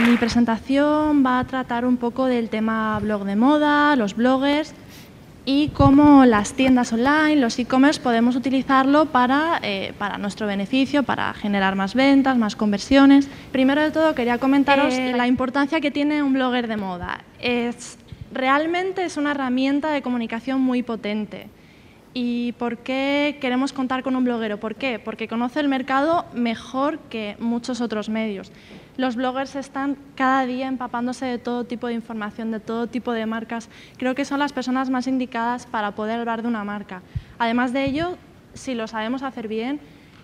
Mi 0.05 0.17
presentación 0.17 1.25
va 1.25 1.39
a 1.39 1.43
tratar 1.45 1.85
un 1.85 1.97
poco 1.97 2.25
del 2.25 2.49
tema 2.49 2.99
blog 2.99 3.25
de 3.25 3.35
moda, 3.35 3.95
los 3.95 4.15
bloggers 4.15 4.73
y 5.45 5.69
cómo 5.69 6.25
las 6.25 6.53
tiendas 6.53 6.93
online, 6.93 7.35
los 7.35 7.59
e-commerce, 7.59 7.99
podemos 7.99 8.35
utilizarlo 8.35 9.07
para, 9.07 9.59
eh, 9.61 9.93
para, 9.97 10.17
nuestro 10.17 10.47
beneficio, 10.47 11.03
para 11.03 11.33
generar 11.33 11.75
más 11.75 11.95
ventas, 11.95 12.37
más 12.37 12.55
conversiones. 12.55 13.27
Primero 13.51 13.81
de 13.81 13.91
todo, 13.91 14.15
quería 14.15 14.37
comentaros 14.37 14.93
eh, 14.93 15.13
la 15.15 15.27
importancia 15.27 15.81
que 15.81 15.91
tiene 15.91 16.23
un 16.23 16.33
blogger 16.33 16.67
de 16.67 16.77
moda. 16.77 17.21
Es, 17.39 17.97
realmente 18.31 19.03
es 19.03 19.17
una 19.17 19.31
herramienta 19.31 19.91
de 19.91 20.01
comunicación 20.01 20.61
muy 20.61 20.81
potente. 20.81 21.49
¿Y 22.15 22.51
por 22.53 22.77
qué 22.77 23.39
queremos 23.41 23.73
contar 23.73 24.03
con 24.03 24.15
un 24.15 24.23
bloguero? 24.23 24.59
¿Por 24.59 24.75
qué? 24.75 24.99
Porque 24.99 25.27
conoce 25.27 25.59
el 25.59 25.67
mercado 25.67 26.25
mejor 26.33 26.99
que 27.09 27.35
muchos 27.39 27.81
otros 27.81 28.07
medios. 28.07 28.51
Los 28.97 29.15
bloggers 29.15 29.55
están 29.55 29.97
cada 30.13 30.45
día 30.45 30.67
empapándose 30.67 31.25
de 31.25 31.39
todo 31.39 31.63
tipo 31.63 31.87
de 31.87 31.95
información, 31.95 32.51
de 32.51 32.59
todo 32.59 32.85
tipo 32.85 33.13
de 33.13 33.25
marcas. 33.25 33.67
Creo 33.97 34.13
que 34.13 34.25
son 34.25 34.37
las 34.37 34.53
personas 34.53 34.91
más 34.91 35.07
indicadas 35.07 35.65
para 35.65 35.95
poder 35.95 36.19
hablar 36.19 36.43
de 36.43 36.47
una 36.47 36.63
marca. 36.63 37.01
Además 37.39 37.73
de 37.73 37.85
ello, 37.85 38.17
si 38.53 38.75
lo 38.75 38.87
sabemos 38.87 39.23
hacer 39.23 39.47
bien, 39.47 39.79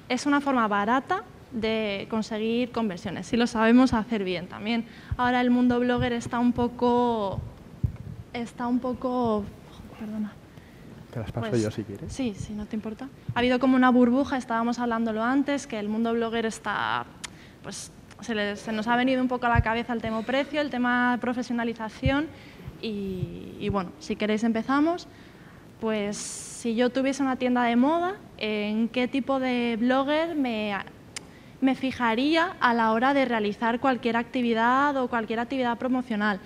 es 0.09 0.27
una 0.27 0.41
forma 0.41 0.67
barata 0.67 1.23
de 1.51 2.05
conseguir 2.11 2.71
conversiones, 2.71 3.25
si 3.25 3.35
lo 3.35 3.47
sabemos 3.47 3.93
hacer 3.93 4.23
bien 4.23 4.45
también. 4.45 4.85
Ahora 5.17 5.41
el 5.41 5.49
mundo 5.49 5.79
blogger 5.79 6.13
está 6.13 6.37
un 6.37 6.53
poco... 6.53 7.41
Está 8.33 8.67
un 8.67 8.77
poco... 8.77 9.43
Perdona 9.99 10.38
te 11.11 11.19
las 11.19 11.31
paso 11.31 11.49
pues 11.49 11.61
yo 11.61 11.71
si 11.71 11.83
quieres. 11.83 12.11
Sí, 12.11 12.33
si 12.37 12.53
no 12.53 12.65
te 12.65 12.75
importa. 12.75 13.09
Ha 13.33 13.39
habido 13.39 13.59
como 13.59 13.75
una 13.75 13.89
burbuja, 13.89 14.37
estábamos 14.37 14.79
hablándolo 14.79 15.23
antes, 15.23 15.67
que 15.67 15.79
el 15.79 15.89
mundo 15.89 16.13
blogger 16.13 16.45
está, 16.45 17.05
pues 17.63 17.91
se, 18.21 18.55
se 18.55 18.71
nos 18.71 18.87
ha 18.87 18.95
venido 18.95 19.21
un 19.21 19.27
poco 19.27 19.45
a 19.45 19.49
la 19.49 19.61
cabeza 19.61 19.93
el 19.93 20.01
tema 20.01 20.21
precio, 20.21 20.61
el 20.61 20.69
tema 20.69 21.17
profesionalización 21.21 22.27
y, 22.81 23.67
bueno, 23.69 23.91
si 23.99 24.15
queréis 24.15 24.43
empezamos. 24.43 25.07
Pues 25.79 26.17
si 26.17 26.75
yo 26.75 26.89
tuviese 26.89 27.23
una 27.23 27.37
tienda 27.37 27.63
de 27.63 27.77
moda, 27.77 28.15
¿en 28.37 28.89
qué 28.89 29.07
tipo 29.07 29.39
de 29.39 29.77
blogger 29.79 30.35
me, 30.35 30.75
me 31.61 31.75
fijaría 31.75 32.57
a 32.59 32.73
la 32.73 32.91
hora 32.91 33.13
de 33.13 33.23
realizar 33.23 33.79
cualquier 33.79 34.17
actividad 34.17 34.97
o 34.97 35.07
cualquier 35.07 35.39
actividad 35.39 35.77
promocional? 35.77 36.41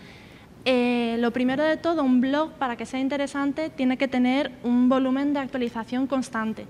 Eh, 0.66 1.18
lo 1.20 1.32
primero 1.32 1.64
de 1.64 1.76
todo, 1.78 2.04
un 2.04 2.22
blog, 2.22 2.52
para 2.54 2.78
que 2.78 2.86
sea 2.86 3.00
interesante, 3.00 3.70
tiene 3.70 3.98
que 3.98 4.08
tener 4.08 4.52
un 4.64 4.88
volumen 4.88 5.34
de 5.34 5.40
actualización 5.40 6.08
constante. 6.08 6.66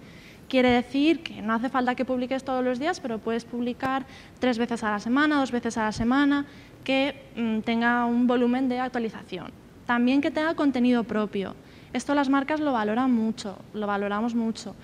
Quiere 0.50 0.70
decir 0.70 1.22
que 1.22 1.42
no 1.42 1.54
hace 1.54 1.70
falta 1.70 1.96
que 1.96 2.06
publiques 2.06 2.44
todos 2.44 2.64
los 2.64 2.80
días, 2.80 3.00
pero 3.00 3.20
puedes 3.20 3.46
publicar 3.46 4.06
tres 4.40 4.58
veces 4.58 4.84
a 4.84 4.92
la 4.92 5.00
semana, 5.00 5.40
dos 5.40 5.52
veces 5.52 5.78
a 5.78 5.84
la 5.84 5.92
semana, 5.92 6.46
que 6.84 7.24
mm, 7.36 7.60
tenga 7.60 8.06
un 8.06 8.28
volumen 8.28 8.68
de 8.68 8.80
actualización. 8.80 9.52
También 9.86 10.22
que 10.22 10.32
tenga 10.32 10.56
contenido 10.56 11.04
propio. 11.04 11.56
Esto 11.94 12.16
las 12.16 12.30
marcas 12.30 12.60
lo 12.60 12.74
valoran 12.74 13.12
mucho, 13.12 13.58
lo 13.74 13.86
valoramos 13.86 14.34
mucho. 14.34 14.76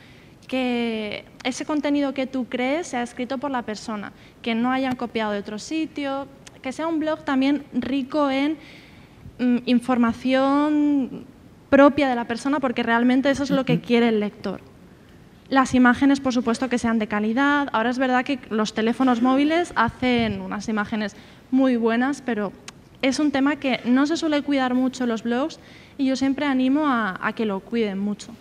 Que 0.47 1.25
ese 1.43 1.65
contenido 1.65 2.13
que 2.13 2.27
tú 2.27 2.45
crees 2.45 2.87
sea 2.87 3.03
escrito 3.03 3.37
por 3.37 3.51
la 3.51 3.63
persona, 3.63 4.13
que 4.41 4.55
no 4.55 4.71
hayan 4.71 4.95
copiado 4.95 5.31
de 5.31 5.39
otro 5.39 5.59
sitio, 5.59 6.27
que 6.61 6.71
sea 6.71 6.87
un 6.87 6.99
blog 6.99 7.23
también 7.23 7.65
rico 7.73 8.29
en 8.29 8.57
información 9.65 11.25
propia 11.69 12.09
de 12.09 12.15
la 12.15 12.25
persona, 12.25 12.59
porque 12.59 12.83
realmente 12.83 13.29
eso 13.29 13.43
es 13.43 13.51
lo 13.51 13.65
que 13.65 13.79
quiere 13.79 14.09
el 14.09 14.19
lector. 14.19 14.61
Las 15.49 15.73
imágenes, 15.73 16.19
por 16.19 16.33
supuesto, 16.33 16.69
que 16.69 16.77
sean 16.77 16.99
de 16.99 17.07
calidad. 17.07 17.69
Ahora 17.73 17.89
es 17.89 17.97
verdad 17.97 18.23
que 18.23 18.39
los 18.49 18.73
teléfonos 18.73 19.21
móviles 19.21 19.73
hacen 19.75 20.41
unas 20.41 20.69
imágenes 20.69 21.15
muy 21.49 21.75
buenas, 21.75 22.21
pero 22.21 22.51
es 23.01 23.19
un 23.19 23.31
tema 23.31 23.55
que 23.55 23.79
no 23.85 24.05
se 24.05 24.17
suele 24.17 24.41
cuidar 24.43 24.73
mucho 24.73 25.05
los 25.05 25.23
blogs 25.23 25.59
y 25.97 26.05
yo 26.05 26.15
siempre 26.15 26.45
animo 26.45 26.83
a, 26.87 27.33
que 27.35 27.45
lo 27.45 27.61
cuiden 27.61 27.97
mucho. 27.97 28.31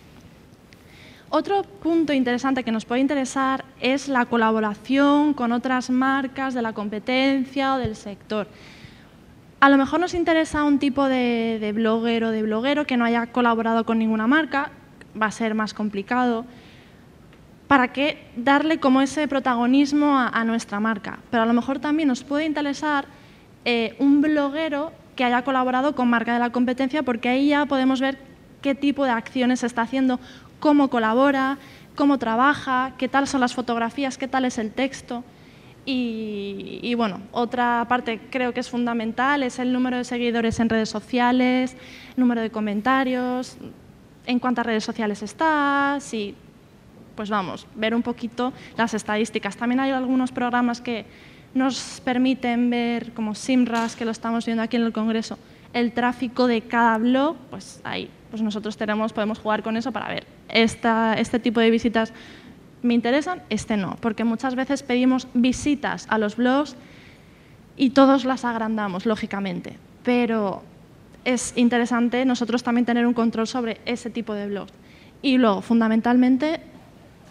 Otro 1.29 1.63
punto 1.63 2.13
interesante 2.13 2.63
que 2.63 2.71
nos 2.71 2.85
puede 2.85 3.01
interesar 3.01 3.63
es 3.79 4.07
la 4.07 4.25
colaboración 4.25 5.33
con 5.33 5.51
otras 5.51 5.89
marcas 5.89 6.53
de 6.53 6.61
la 6.61 6.73
competencia 6.73 7.75
o 7.75 7.77
del 7.77 7.95
sector. 7.95 8.47
A 9.59 9.69
lo 9.69 9.77
mejor 9.77 9.99
nos 9.99 10.13
interesa 10.13 10.63
un 10.63 10.79
tipo 10.79 11.05
de, 11.05 11.71
blogger 11.75 12.23
o 12.23 12.31
de 12.31 12.43
bloguero 12.43 12.85
que 12.85 12.95
no 12.95 13.03
haya 13.03 13.27
colaborado 13.27 13.85
con 13.85 13.99
ninguna 13.99 14.25
marca, 14.25 14.71
va 15.19 15.25
a 15.25 15.31
ser 15.31 15.53
más 15.53 15.73
complicado 15.73 16.45
para 17.67 17.91
que 17.91 18.23
darle 18.37 18.79
como 18.79 19.01
ese 19.01 19.27
protagonismo 19.27 20.17
a, 20.17 20.43
nuestra 20.45 20.79
marca. 20.79 21.19
Pero 21.29 21.43
a 21.43 21.45
lo 21.45 21.53
mejor 21.53 21.79
también 21.79 22.07
nos 22.07 22.23
puede 22.23 22.45
interesar 22.45 23.05
eh, 23.65 23.95
un 23.99 24.21
bloguero 24.21 24.93
que 25.17 25.25
haya 25.25 25.43
colaborado 25.43 25.93
con 25.93 26.09
marca 26.09 26.33
de 26.33 26.39
la 26.39 26.51
competencia, 26.51 27.03
porque 27.03 27.27
ahí 27.27 27.49
ya 27.49 27.65
podemos 27.65 27.99
ver 27.99 28.17
qué 28.61 28.75
tipo 28.75 29.03
de 29.03 29.11
acciones 29.11 29.63
está 29.63 29.81
haciendo, 29.81 30.21
cómo 30.61 30.89
colabora, 30.89 31.57
cómo 31.95 32.17
trabaja, 32.17 32.93
qué 32.97 33.09
tal 33.09 33.27
son 33.27 33.41
las 33.41 33.53
fotografías, 33.53 34.17
qué 34.17 34.29
tal 34.29 34.45
es 34.45 34.57
el 34.57 34.71
texto. 34.71 35.25
Y, 35.91 36.79
y, 36.83 36.93
bueno, 36.93 37.19
otra 37.31 37.83
parte 37.89 38.19
creo 38.29 38.53
que 38.53 38.59
es 38.59 38.69
fundamental 38.69 39.41
es 39.41 39.57
el 39.57 39.73
número 39.73 39.97
de 39.97 40.03
seguidores 40.03 40.59
en 40.59 40.69
redes 40.69 40.89
sociales, 40.89 41.75
número 42.15 42.41
de 42.41 42.51
comentarios, 42.51 43.57
en 44.27 44.37
cuántas 44.37 44.67
redes 44.67 44.83
sociales 44.83 45.23
está, 45.23 45.97
si 45.99 46.35
pues 47.15 47.31
vamos, 47.31 47.65
ver 47.75 47.95
un 47.95 48.03
poquito 48.03 48.53
las 48.77 48.93
estadísticas. 48.93 49.57
También 49.57 49.79
hay 49.79 49.89
algunos 49.89 50.31
programas 50.31 50.79
que 50.79 51.07
nos 51.55 51.99
permiten 52.05 52.69
ver, 52.69 53.11
como 53.13 53.33
Simras, 53.33 53.95
que 53.95 54.05
lo 54.05 54.11
estamos 54.11 54.45
viendo 54.45 54.61
aquí 54.61 54.77
en 54.77 54.83
el 54.83 54.93
Congreso, 54.93 55.39
el 55.73 55.91
tráfico 55.91 56.45
de 56.45 56.61
cada 56.61 56.99
blog, 56.99 57.35
pues 57.49 57.81
ahí 57.83 58.11
pues 58.29 58.43
nosotros 58.43 58.77
tenemos, 58.77 59.11
podemos 59.11 59.39
jugar 59.39 59.63
con 59.63 59.75
eso 59.75 59.91
para 59.91 60.07
ver, 60.07 60.27
esta, 60.49 61.15
este 61.15 61.39
tipo 61.39 61.59
de 61.59 61.71
visitas 61.71 62.13
me 62.81 62.93
interesan, 62.93 63.41
este 63.49 63.77
no, 63.77 63.97
porque 63.99 64.23
muchas 64.23 64.55
veces 64.55 64.83
pedimos 64.83 65.27
visitas 65.33 66.05
a 66.09 66.17
los 66.17 66.35
blogs 66.35 66.75
y 67.77 67.91
todos 67.91 68.25
las 68.25 68.45
agrandamos, 68.45 69.05
lógicamente, 69.05 69.77
pero 70.03 70.63
es 71.25 71.53
interesante 71.55 72.25
nosotros 72.25 72.63
también 72.63 72.85
tener 72.85 73.05
un 73.05 73.13
control 73.13 73.47
sobre 73.47 73.79
ese 73.85 74.09
tipo 74.09 74.33
de 74.33 74.47
blogs. 74.47 74.73
Y 75.21 75.37
luego, 75.37 75.61
fundamentalmente, 75.61 76.61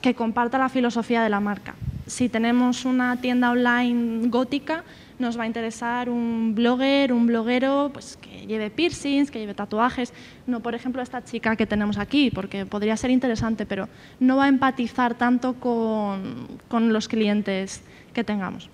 que 0.03 0.15
comparta 0.15 0.59
la 0.59 0.69
filosofía 0.69 1.23
de 1.23 1.31
la 1.31 1.41
marca. 1.41 1.75
Si 2.07 2.29
tenemos 2.29 2.85
una 2.85 3.21
tienda 3.21 3.51
online 3.51 4.29
gótica, 4.29 4.85
nos 5.19 5.39
va 5.39 5.45
a 5.45 5.47
interesar 5.47 6.09
un 6.09 6.55
blogger, 6.55 7.13
un 7.13 7.27
bloguero 7.27 7.91
pues, 7.93 8.17
que 8.17 8.47
lleve 8.47 8.71
piercings, 8.71 9.31
que 9.31 9.39
lleve 9.39 9.55
tatuajes. 9.55 10.13
No, 10.47 10.61
por 10.61 10.75
ejemplo, 10.75 11.03
esta 11.03 11.25
chica 11.25 11.57
que 11.57 11.67
tenemos 11.67 11.99
aquí, 11.99 12.31
porque 12.31 12.67
podría 12.67 12.97
ser 12.97 13.11
interesante, 13.11 13.67
pero 13.67 13.89
no 14.21 14.37
va 14.37 14.45
a 14.45 14.49
empatizar 14.49 15.15
tanto 15.15 15.55
con, 15.55 16.47
con 16.69 16.93
los 16.93 17.09
clientes 17.09 17.83
que 18.13 18.25
tengamos. 18.25 18.71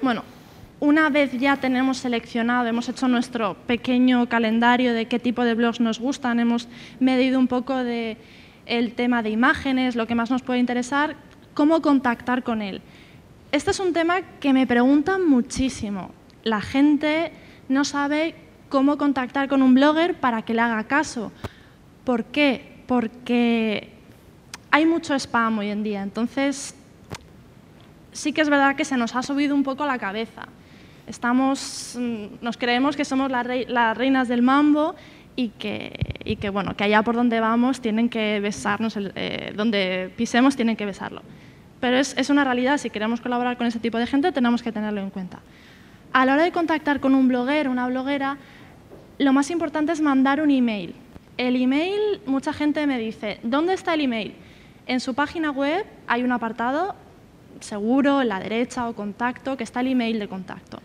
Bueno, 0.00 0.22
una 0.80 1.10
vez 1.10 1.32
ya 1.32 1.56
tenemos 1.56 1.98
seleccionado, 1.98 2.68
hemos 2.68 2.88
hecho 2.88 3.08
nuestro 3.08 3.54
pequeño 3.66 4.28
calendario 4.28 4.94
de 4.94 5.06
qué 5.06 5.18
tipo 5.18 5.44
de 5.44 5.54
blogs 5.54 5.80
nos 5.80 5.98
gustan, 5.98 6.38
hemos 6.38 6.68
medido 7.00 7.38
un 7.38 7.48
poco 7.48 7.76
de 7.76 8.16
el 8.66 8.92
tema 8.92 9.22
de 9.22 9.30
imágenes, 9.30 9.96
lo 9.96 10.06
que 10.06 10.14
más 10.14 10.30
nos 10.30 10.42
puede 10.42 10.60
interesar, 10.60 11.16
cómo 11.54 11.82
contactar 11.82 12.44
con 12.44 12.62
él. 12.62 12.80
Este 13.50 13.70
es 13.70 13.80
un 13.80 13.94
tema 13.94 14.20
que 14.40 14.52
me 14.52 14.66
preguntan 14.66 15.26
muchísimo. 15.26 16.10
La 16.44 16.60
gente 16.60 17.32
no 17.70 17.84
sabe 17.84 18.34
cómo 18.68 18.98
contactar 18.98 19.48
con 19.48 19.62
un 19.62 19.72
blogger 19.72 20.20
para 20.20 20.42
que 20.42 20.52
le 20.52 20.60
haga 20.60 20.84
caso. 20.84 21.32
¿Por 22.04 22.24
qué? 22.24 22.82
Porque 22.86 23.88
hay 24.70 24.84
mucho 24.84 25.14
spam 25.14 25.58
hoy 25.58 25.68
en 25.68 25.82
día, 25.82 26.02
entonces 26.02 26.74
sí 28.12 28.34
que 28.34 28.42
es 28.42 28.50
verdad 28.50 28.76
que 28.76 28.84
se 28.84 28.98
nos 28.98 29.16
ha 29.16 29.22
subido 29.22 29.54
un 29.54 29.62
poco 29.62 29.86
la 29.86 29.98
cabeza. 29.98 30.46
Estamos, 31.06 31.96
mm, 31.98 32.44
nos 32.44 32.58
creemos 32.58 32.96
que 32.96 33.06
somos 33.06 33.30
las 33.30 33.96
reinas 33.96 34.28
del 34.28 34.42
mambo 34.42 34.94
y 35.36 35.48
que, 35.50 36.36
que, 36.38 36.50
bueno, 36.50 36.76
que 36.76 36.84
allá 36.84 37.02
por 37.02 37.14
donde 37.14 37.40
vamos 37.40 37.80
tienen 37.80 38.10
que 38.10 38.40
besarnos, 38.40 38.98
eh, 38.98 39.54
donde 39.56 40.12
pisemos 40.16 40.54
tienen 40.54 40.76
que 40.76 40.84
besarlo. 40.84 41.22
Pero 41.80 41.96
es, 41.96 42.16
es, 42.16 42.30
una 42.30 42.44
realidad, 42.44 42.78
si 42.78 42.90
queremos 42.90 43.20
colaborar 43.20 43.56
con 43.56 43.66
ese 43.66 43.78
tipo 43.78 43.98
de 43.98 44.06
gente 44.06 44.32
tenemos 44.32 44.62
que 44.62 44.72
tenerlo 44.72 45.00
en 45.00 45.10
cuenta. 45.10 45.40
A 46.12 46.24
la 46.26 46.34
hora 46.34 46.42
de 46.42 46.52
contactar 46.52 47.00
con 47.00 47.14
un 47.14 47.28
bloguero, 47.28 47.70
una 47.70 47.86
bloguera, 47.86 48.38
lo 49.18 49.32
más 49.32 49.50
importante 49.50 49.92
es 49.92 50.00
mandar 50.00 50.40
un 50.40 50.50
email. 50.50 50.94
El 51.36 51.54
email, 51.56 52.20
mucha 52.26 52.52
gente 52.52 52.86
me 52.86 52.98
dice, 52.98 53.38
¿dónde 53.42 53.74
está 53.74 53.94
el 53.94 54.00
email? 54.00 54.34
En 54.86 55.00
su 55.00 55.14
página 55.14 55.50
web 55.50 55.84
hay 56.06 56.22
un 56.24 56.32
apartado 56.32 56.96
seguro, 57.60 58.22
en 58.22 58.28
la 58.28 58.40
derecha 58.40 58.88
o 58.88 58.94
contacto, 58.94 59.56
que 59.56 59.64
está 59.64 59.80
el 59.80 59.88
email 59.88 60.18
de 60.18 60.28
contacto 60.28 60.80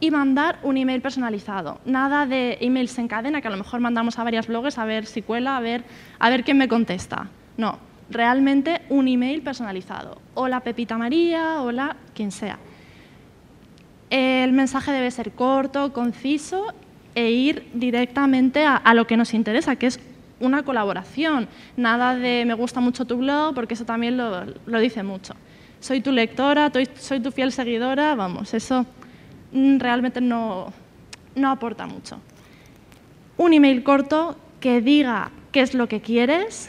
y 0.00 0.10
mandar 0.10 0.58
un 0.62 0.76
email 0.76 1.00
personalizado. 1.00 1.80
Nada 1.84 2.26
de 2.26 2.58
emails 2.60 2.98
en 2.98 3.08
cadena, 3.08 3.40
que 3.40 3.48
a 3.48 3.50
lo 3.50 3.56
mejor 3.56 3.80
mandamos 3.80 4.18
a 4.18 4.24
varias 4.24 4.46
blogs 4.46 4.78
a 4.78 4.84
ver 4.84 5.06
si 5.06 5.22
cuela, 5.22 5.56
a 5.56 5.60
ver, 5.60 5.84
a 6.18 6.30
ver 6.30 6.44
quién 6.44 6.58
me 6.58 6.68
contesta. 6.68 7.28
No, 7.56 7.78
realmente 8.10 8.82
un 8.88 9.08
email 9.08 9.42
personalizado. 9.42 10.20
Hola 10.34 10.60
Pepita 10.60 10.98
María, 10.98 11.62
hola 11.62 11.96
quien 12.14 12.30
sea. 12.30 12.58
El 14.10 14.52
mensaje 14.52 14.90
debe 14.92 15.10
ser 15.10 15.32
corto, 15.32 15.92
conciso 15.92 16.72
e 17.14 17.30
ir 17.30 17.68
directamente 17.74 18.64
a, 18.64 18.94
lo 18.94 19.06
que 19.06 19.16
nos 19.16 19.34
interesa, 19.34 19.76
que 19.76 19.86
es 19.86 20.00
una 20.40 20.62
colaboración. 20.62 21.48
Nada 21.76 22.14
de 22.14 22.44
me 22.46 22.54
gusta 22.54 22.80
mucho 22.80 23.04
tu 23.04 23.18
blog, 23.18 23.54
porque 23.54 23.74
eso 23.74 23.84
también 23.84 24.16
lo, 24.16 24.44
lo 24.66 24.80
dice 24.80 25.02
mucho. 25.02 25.34
Soy 25.80 26.00
tu 26.00 26.12
lectora, 26.12 26.72
soy 26.94 27.20
tu 27.20 27.30
fiel 27.30 27.52
seguidora, 27.52 28.14
vamos, 28.14 28.54
eso 28.54 28.86
Mm, 29.52 29.78
realmente 29.78 30.20
no, 30.20 30.72
no 31.34 31.50
aporta 31.50 31.86
mucho. 31.86 32.20
Un 33.36 33.52
email 33.52 33.82
corto 33.82 34.36
que 34.60 34.80
diga 34.80 35.30
qué 35.52 35.60
es 35.60 35.74
lo 35.74 35.88
que 35.88 36.00
quieres, 36.00 36.68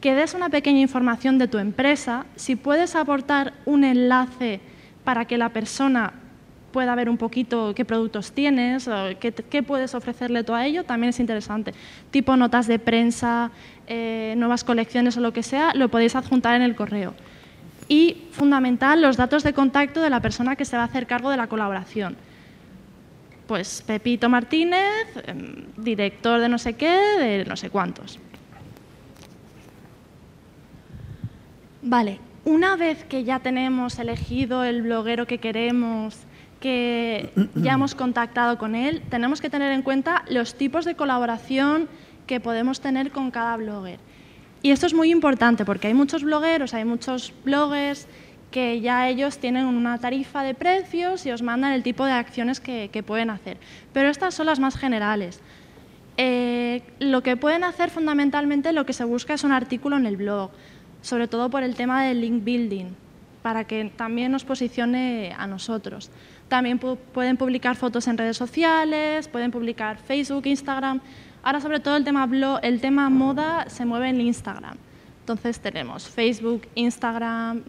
que 0.00 0.14
des 0.14 0.34
una 0.34 0.48
pequeña 0.48 0.80
información 0.80 1.38
de 1.38 1.48
tu 1.48 1.58
empresa, 1.58 2.26
si 2.36 2.56
puedes 2.56 2.94
aportar 2.94 3.54
un 3.64 3.84
enlace 3.84 4.60
para 5.04 5.24
que 5.24 5.38
la 5.38 5.48
persona 5.48 6.12
pueda 6.72 6.94
ver 6.94 7.08
un 7.08 7.16
poquito 7.16 7.74
qué 7.74 7.84
productos 7.84 8.32
tienes, 8.32 8.88
qué, 9.20 9.32
qué 9.32 9.62
puedes 9.62 9.94
ofrecerle 9.94 10.44
tú 10.44 10.54
a 10.54 10.66
ello, 10.66 10.84
también 10.84 11.10
es 11.10 11.18
interesante. 11.18 11.74
Tipo 12.10 12.36
notas 12.36 12.66
de 12.66 12.78
prensa, 12.78 13.50
eh, 13.86 14.34
nuevas 14.36 14.64
colecciones 14.64 15.16
o 15.16 15.20
lo 15.20 15.32
que 15.32 15.42
sea, 15.42 15.72
lo 15.74 15.88
podéis 15.88 16.14
adjuntar 16.14 16.54
en 16.54 16.62
el 16.62 16.76
correo 16.76 17.14
y, 17.88 18.28
fundamental, 18.32 19.00
los 19.00 19.16
datos 19.16 19.42
de 19.42 19.54
contacto 19.54 20.02
de 20.02 20.10
la 20.10 20.20
persona 20.20 20.56
que 20.56 20.64
se 20.64 20.76
va 20.76 20.82
a 20.82 20.86
hacer 20.86 21.06
cargo 21.06 21.30
de 21.30 21.38
la 21.38 21.46
colaboración. 21.46 22.16
Pues 23.46 23.82
Pepito 23.86 24.28
Martínez, 24.28 25.06
em, 25.26 25.64
director 25.78 26.38
de 26.38 26.50
no 26.50 26.58
sé 26.58 26.74
qué, 26.74 26.94
de 27.18 27.44
no 27.46 27.56
sé 27.56 27.70
cuántos. 27.70 28.18
Vale, 31.82 32.18
una 32.44 32.76
vez 32.76 33.04
que 33.04 33.24
ya 33.24 33.38
tenemos 33.38 33.98
elegido 33.98 34.64
el 34.64 34.82
bloguero 34.82 35.26
que 35.26 35.38
queremos, 35.38 36.16
que 36.60 37.30
ya 37.54 37.74
hemos 37.74 37.94
contactado 37.94 38.58
con 38.58 38.74
él, 38.74 39.02
tenemos 39.10 39.40
que 39.40 39.50
tener 39.50 39.72
en 39.72 39.82
cuenta 39.82 40.24
los 40.28 40.54
tipos 40.54 40.84
de 40.84 40.94
colaboración 40.94 41.88
que 42.26 42.40
podemos 42.40 42.80
tener 42.80 43.10
con 43.10 43.30
cada 43.30 43.56
blogger. 43.56 43.98
Y 44.62 44.72
esto 44.72 44.86
es 44.86 44.94
muy 44.94 45.10
importante 45.10 45.64
porque 45.64 45.86
hay 45.86 45.94
muchos 45.94 46.24
blogueros, 46.24 46.74
hay 46.74 46.84
muchos 46.84 47.32
bloggers 47.44 48.08
que 48.50 48.80
ya 48.80 49.08
ellos 49.08 49.38
tienen 49.38 49.66
una 49.66 49.98
tarifa 49.98 50.42
de 50.42 50.54
precios 50.54 51.26
y 51.26 51.30
os 51.30 51.42
mandan 51.42 51.72
el 51.72 51.82
tipo 51.82 52.04
de 52.04 52.12
acciones 52.12 52.60
que, 52.60 53.04
pueden 53.06 53.30
hacer. 53.30 53.58
Pero 53.92 54.08
estas 54.08 54.34
son 54.34 54.46
las 54.46 54.58
más 54.58 54.76
generales. 54.76 55.40
Eh, 56.16 56.82
lo 56.98 57.22
que 57.22 57.36
pueden 57.36 57.62
hacer 57.62 57.90
fundamentalmente 57.90 58.72
lo 58.72 58.84
que 58.84 58.92
se 58.92 59.04
busca 59.04 59.34
es 59.34 59.44
un 59.44 59.52
artículo 59.52 59.96
en 59.96 60.06
el 60.06 60.16
blog, 60.16 60.50
sobre 61.08 61.28
todo 61.28 61.50
por 61.50 61.62
el 61.62 61.74
tema 61.74 62.04
del 62.04 62.20
link 62.20 62.44
building, 62.44 62.86
para 63.42 63.64
que 63.64 63.90
también 63.96 64.32
nos 64.32 64.44
posicione 64.44 65.34
a 65.36 65.46
nosotros. 65.46 66.10
También 66.48 66.78
pueden 66.78 67.36
publicar 67.36 67.76
fotos 67.76 68.06
en 68.08 68.18
redes 68.18 68.36
sociales, 68.36 69.28
pueden 69.28 69.50
publicar 69.50 69.98
Facebook, 69.98 70.46
Instagram, 70.46 71.00
Ahora 71.42 71.60
sobre 71.60 71.80
todo 71.80 71.96
el 71.96 72.04
tema, 72.04 72.26
blog, 72.26 72.58
el 72.62 72.80
tema 72.80 73.08
moda 73.10 73.68
se 73.68 73.84
mueve 73.84 74.08
en 74.08 74.20
Instagram. 74.20 74.76
Entonces 75.20 75.60
tenemos 75.60 76.08
Facebook, 76.08 76.66
Instagram, 76.74 77.62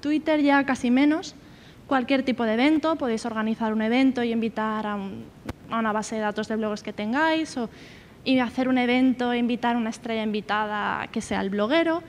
Twitter 0.00 0.42
ya 0.42 0.64
casi 0.64 0.90
menos, 0.90 1.34
cualquier 1.86 2.24
tipo 2.24 2.44
de 2.44 2.54
evento, 2.54 2.96
podéis 2.96 3.24
organizar 3.26 3.72
un 3.72 3.82
evento 3.82 4.22
y 4.22 4.32
invitar 4.32 4.86
a, 4.86 4.98
una 5.70 5.92
base 5.92 6.16
de 6.16 6.22
datos 6.22 6.48
de 6.48 6.56
blogs 6.56 6.82
que 6.82 6.92
tengáis 6.92 7.56
o 7.56 7.68
y 8.24 8.38
hacer 8.38 8.68
un 8.68 8.78
evento 8.78 9.34
invitar 9.34 9.74
a 9.74 9.78
una 9.78 9.90
estrella 9.90 10.22
invitada 10.22 11.06
que 11.08 11.20
sea 11.20 11.40
el 11.40 11.50
bloguero. 11.50 12.02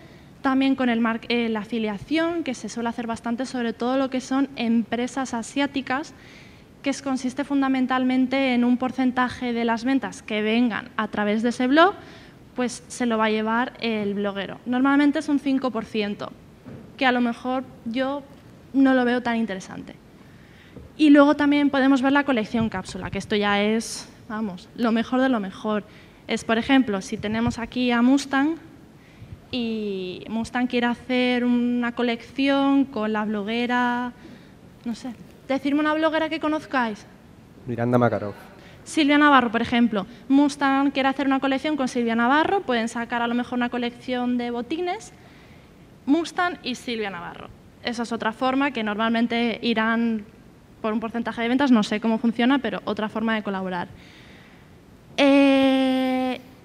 También 0.44 0.76
con 0.76 0.90
el 0.90 1.02
eh, 1.30 1.48
la 1.48 1.62
afiliación, 1.62 2.44
que 2.44 2.54
se 2.54 2.68
suele 2.68 2.90
hacer 2.90 3.08
bastante, 3.08 3.46
sobre 3.46 3.72
todo 3.72 3.98
lo 3.98 4.10
que 4.10 4.20
son 4.20 4.50
empresas 4.58 5.34
asiáticas, 5.34 6.14
que 6.82 6.92
consiste 7.02 7.46
fundamentalmente 7.46 8.54
en 8.54 8.66
un 8.66 8.78
porcentaje 8.78 9.54
de 9.54 9.64
las 9.64 9.86
ventas 9.86 10.22
que 10.22 10.42
vengan 10.42 10.90
a 10.98 11.08
través 11.08 11.44
de 11.44 11.50
ese 11.50 11.68
blog, 11.68 11.94
pues 12.58 12.84
se 12.90 13.06
lo 13.06 13.18
va 13.18 13.26
a 13.26 13.30
llevar 13.30 13.72
el 13.80 14.16
bloguero. 14.16 14.60
Normalmente 14.66 15.20
es 15.20 15.30
un 15.30 15.40
5%, 15.40 16.30
que 16.98 17.06
a 17.06 17.14
lo 17.14 17.22
mejor 17.22 17.64
yo 17.86 18.22
no 18.74 18.94
lo 18.94 19.06
veo 19.06 19.24
tan 19.24 19.38
interesante. 19.38 19.96
Y 20.98 21.10
luego 21.10 21.38
también 21.38 21.70
podemos 21.70 22.02
ver 22.02 22.12
la 22.12 22.26
colección 22.26 22.68
cápsula, 22.68 23.10
que 23.10 23.18
esto 23.18 23.38
ya 23.38 23.64
es, 23.64 24.10
vamos, 24.28 24.68
lo 24.76 24.92
mejor 24.92 25.22
de 25.22 25.30
lo 25.30 25.40
mejor. 25.40 25.86
Es, 26.28 26.44
por 26.44 26.58
ejemplo, 26.58 27.02
si 27.02 27.16
tenemos 27.16 27.60
aquí 27.60 27.92
a 27.92 28.02
Mustang 28.02 28.58
y 29.54 30.26
Mustang 30.30 30.66
quiere 30.66 30.88
hacer 30.88 31.46
una 31.46 31.92
colección 31.92 32.86
con 32.86 33.14
la 33.14 33.24
bloguera, 33.24 34.12
no 34.84 34.96
sé, 34.96 35.14
decirme 35.48 35.82
una 35.82 35.94
bloguera 35.94 36.28
que 36.28 36.40
conozcáis. 36.40 37.06
Miranda 37.68 38.00
Makarov. 38.00 38.34
Silvia 38.84 39.20
Navarro, 39.20 39.52
por 39.52 39.62
ejemplo. 39.62 40.08
Mustang 40.28 40.90
quiere 40.90 41.08
hacer 41.08 41.28
una 41.28 41.40
colección 41.40 41.78
con 41.78 41.88
Silvia 41.88 42.16
Navarro, 42.16 42.62
pueden 42.62 42.90
sacar 42.90 43.22
a 43.22 43.28
lo 43.28 43.36
mejor 43.36 43.60
una 43.60 43.70
colección 43.70 44.40
de 44.40 44.50
botines, 44.50 45.14
Mustang 46.08 46.58
y 46.64 46.74
Silvia 46.74 47.12
Navarro. 47.12 47.50
Esa 47.84 48.04
es 48.04 48.12
otra 48.12 48.32
forma 48.32 48.72
que 48.72 48.82
normalmente 48.82 49.60
irán 49.62 50.26
por 50.82 50.94
un 50.94 51.00
porcentaje 51.00 51.44
de 51.44 51.50
ventas, 51.50 51.70
no 51.70 51.84
sé 51.84 52.02
cómo 52.02 52.18
funciona, 52.18 52.58
pero 52.58 52.82
otra 52.86 53.08
forma 53.08 53.36
de 53.36 53.44
colaborar. 53.44 53.88
Eh, 55.16 55.73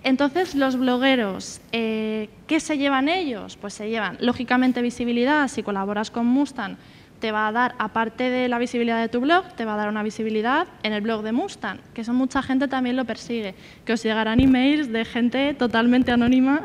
entonces, 0.05 0.55
los 0.55 0.77
blogueros, 0.77 1.61
eh, 1.73 2.29
¿qué 2.47 2.61
se 2.61 2.79
llevan 2.79 3.09
ellos? 3.09 3.57
Pues 3.57 3.75
se 3.75 3.89
llevan, 3.91 4.17
lógicamente, 4.21 4.83
visibilidad. 4.83 5.49
Si 5.49 5.63
colaboras 5.63 6.11
con 6.11 6.27
Mustang, 6.27 6.77
te 7.21 7.33
va 7.33 7.49
a 7.49 7.53
dar, 7.53 7.75
aparte 7.79 8.31
de 8.31 8.49
la 8.49 8.59
visibilidad 8.59 9.01
de 9.01 9.09
tu 9.09 9.21
blog, 9.21 9.53
te 9.55 9.65
va 9.65 9.75
a 9.75 9.77
dar 9.77 9.89
una 9.89 10.03
visibilidad 10.03 10.67
en 10.83 10.93
el 10.93 11.01
blog 11.01 11.23
de 11.23 11.33
Mustang, 11.33 11.79
que 11.95 12.03
eso 12.03 12.13
mucha 12.13 12.43
gente 12.43 12.69
también 12.69 12.97
lo 12.97 13.05
persigue, 13.05 13.55
que 13.85 13.93
os 13.93 14.03
llegarán 14.03 14.41
emails 14.41 14.93
de 14.93 15.05
gente 15.05 15.55
totalmente 15.55 16.13
anónima. 16.13 16.63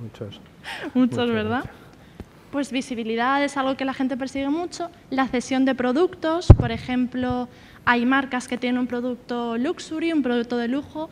Muchos. 0.00 0.40
Muchos, 0.94 1.30
¿verdad? 1.30 1.64
Pues 2.50 2.70
visibilidad 2.70 3.42
es 3.42 3.56
algo 3.56 3.76
que 3.76 3.84
la 3.84 3.94
gente 3.94 4.16
persigue 4.16 4.48
mucho. 4.48 4.90
La 5.10 5.26
cesión 5.26 5.64
de 5.64 5.74
productos, 5.74 6.48
por 6.58 6.70
ejemplo, 6.70 7.48
hay 7.84 8.04
marcas 8.04 8.46
que 8.46 8.58
tienen 8.58 8.78
un 8.78 8.86
producto 8.86 9.56
luxury, 9.56 10.12
un 10.12 10.22
producto 10.22 10.56
de 10.58 10.68
lujo, 10.68 11.08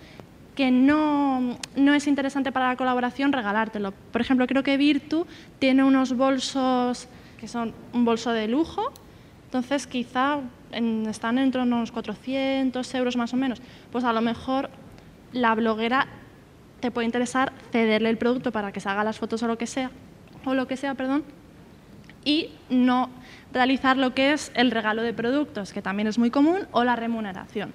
que 0.55 0.71
no, 0.71 1.57
no, 1.77 1.95
es 1.95 2.07
interesante 2.07 2.53
para 2.53 2.69
la 2.69 2.77
colaboración 2.77 3.33
regalártelo. 3.33 3.93
Por 4.13 4.21
ejemplo, 4.21 4.47
creo 4.47 4.63
que 4.63 4.77
Virtu 4.77 5.27
tiene 5.59 5.85
unos 5.85 6.17
bolsos 6.17 7.09
que 7.39 7.49
son 7.49 7.73
un 7.95 8.05
bolso 8.05 8.33
de 8.33 8.49
lujo, 8.49 8.93
entonces 9.47 9.87
quizá 9.87 10.41
están 11.09 11.39
entre 11.39 11.63
unos 11.63 11.91
400 11.91 12.95
euros 12.95 13.17
más 13.17 13.33
o 13.33 13.37
menos. 13.37 13.63
Pues 13.91 14.05
a 14.05 14.13
lo 14.13 14.21
mejor 14.21 14.71
la 15.33 15.55
bloguera 15.55 16.07
te 16.81 16.91
puede 16.91 17.07
interesar 17.07 17.53
cederle 17.73 18.11
el 18.11 18.19
producto 18.19 18.53
para 18.53 18.73
que 18.73 18.81
se 18.81 18.89
haga 18.89 19.05
las 19.05 19.19
fotos 19.19 19.43
o 19.43 19.47
lo 19.47 19.59
que 19.59 19.67
sea, 19.67 19.91
o 20.45 20.55
lo 20.55 20.67
que 20.67 20.77
sea, 20.77 20.95
perdón, 20.95 21.25
y 22.25 22.51
no 22.69 23.11
realizar 23.53 23.97
lo 23.97 24.15
que 24.15 24.33
es 24.33 24.53
el 24.55 24.71
regalo 24.71 25.03
de 25.03 25.13
productos, 25.13 25.73
que 25.73 25.83
también 25.83 26.09
es 26.09 26.19
muy 26.19 26.31
común, 26.31 26.67
o 26.73 26.85
la 26.85 26.97
remuneración. 26.97 27.73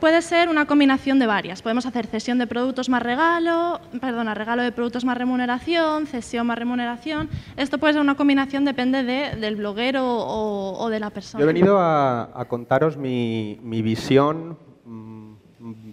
Puede 0.00 0.22
ser 0.22 0.48
una 0.48 0.66
combinación 0.66 1.18
de 1.18 1.26
varias. 1.26 1.60
Podemos 1.60 1.84
hacer 1.84 2.06
cesión 2.06 2.38
de 2.38 2.46
productos 2.46 2.88
más 2.88 3.02
regalo, 3.02 3.80
perdona, 4.00 4.34
regalo 4.34 4.62
de 4.62 4.72
productos 4.72 5.04
más 5.04 5.18
remuneración, 5.18 6.06
cesión 6.06 6.46
más 6.46 6.58
remuneración. 6.58 7.28
Esto 7.56 7.76
puede 7.76 7.92
ser 7.92 8.02
una 8.02 8.14
combinación, 8.14 8.64
depende 8.64 9.04
del 9.04 9.56
bloguero 9.56 10.02
o, 10.06 10.88
de 10.88 11.00
la 11.00 11.10
persona. 11.10 11.44
Yo 11.44 11.50
he 11.50 11.52
venido 11.52 11.78
a, 11.78 12.44
contaros 12.48 12.96
mi, 12.96 13.58
visión 13.62 14.56
mm, 14.86 15.34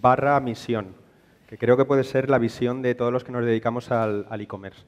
barra 0.00 0.40
misión, 0.40 0.94
que 1.46 1.58
creo 1.58 1.76
que 1.76 1.84
puede 1.84 2.02
ser 2.02 2.30
la 2.30 2.38
visión 2.38 2.80
de 2.80 2.94
todos 2.94 3.12
los 3.12 3.24
que 3.24 3.32
nos 3.32 3.44
dedicamos 3.44 3.90
al 3.90 4.40
e-commerce. 4.40 4.84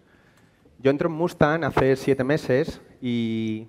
Yo 0.83 0.90
entro 0.90 1.11
en 1.11 1.14
Mustang 1.14 1.64
hace 1.64 1.94
siete 1.94 2.24
meses 2.24 2.80
y 3.02 3.68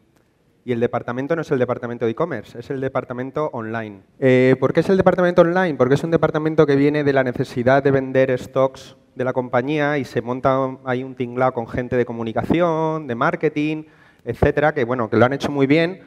y 0.64 0.72
el 0.72 0.80
departamento 0.80 1.36
no 1.36 1.42
es 1.42 1.52
el 1.52 1.60
departamento 1.60 2.06
de 2.06 2.12
e-commerce, 2.12 2.60
es 2.60 2.70
el 2.70 2.82
departamento 2.82 3.50
online. 3.54 4.02
Eh, 4.20 4.56
¿Por 4.60 4.74
qué 4.74 4.82
es 4.82 4.90
el 4.90 4.98
departamento 4.98 5.42
online? 5.42 5.76
Porque 5.76 5.96
es 5.96 6.04
un 6.04 6.12
departamento 6.12 6.66
que 6.66 6.76
viene 6.76 7.04
de 7.04 7.14
la 7.14 7.24
necesidad 7.24 7.82
de 7.82 7.92
vender 7.92 8.38
stocks 8.38 8.96
de 9.16 9.24
la 9.24 9.34
compañía 9.34 9.98
y 9.98 10.06
se 10.06 10.22
monta 10.22 10.78
ahí 10.86 11.04
un 11.04 11.16
tinglado 11.16 11.54
con 11.54 11.68
gente 11.68 11.98
de 11.98 12.06
comunicación, 12.06 13.08
de 13.08 13.16
marketing, 13.16 13.86
etcétera, 14.24 14.74
que 14.74 14.84
bueno, 14.84 15.10
que 15.10 15.18
lo 15.18 15.26
han 15.26 15.34
hecho 15.34 15.52
muy 15.52 15.68
bien, 15.68 16.02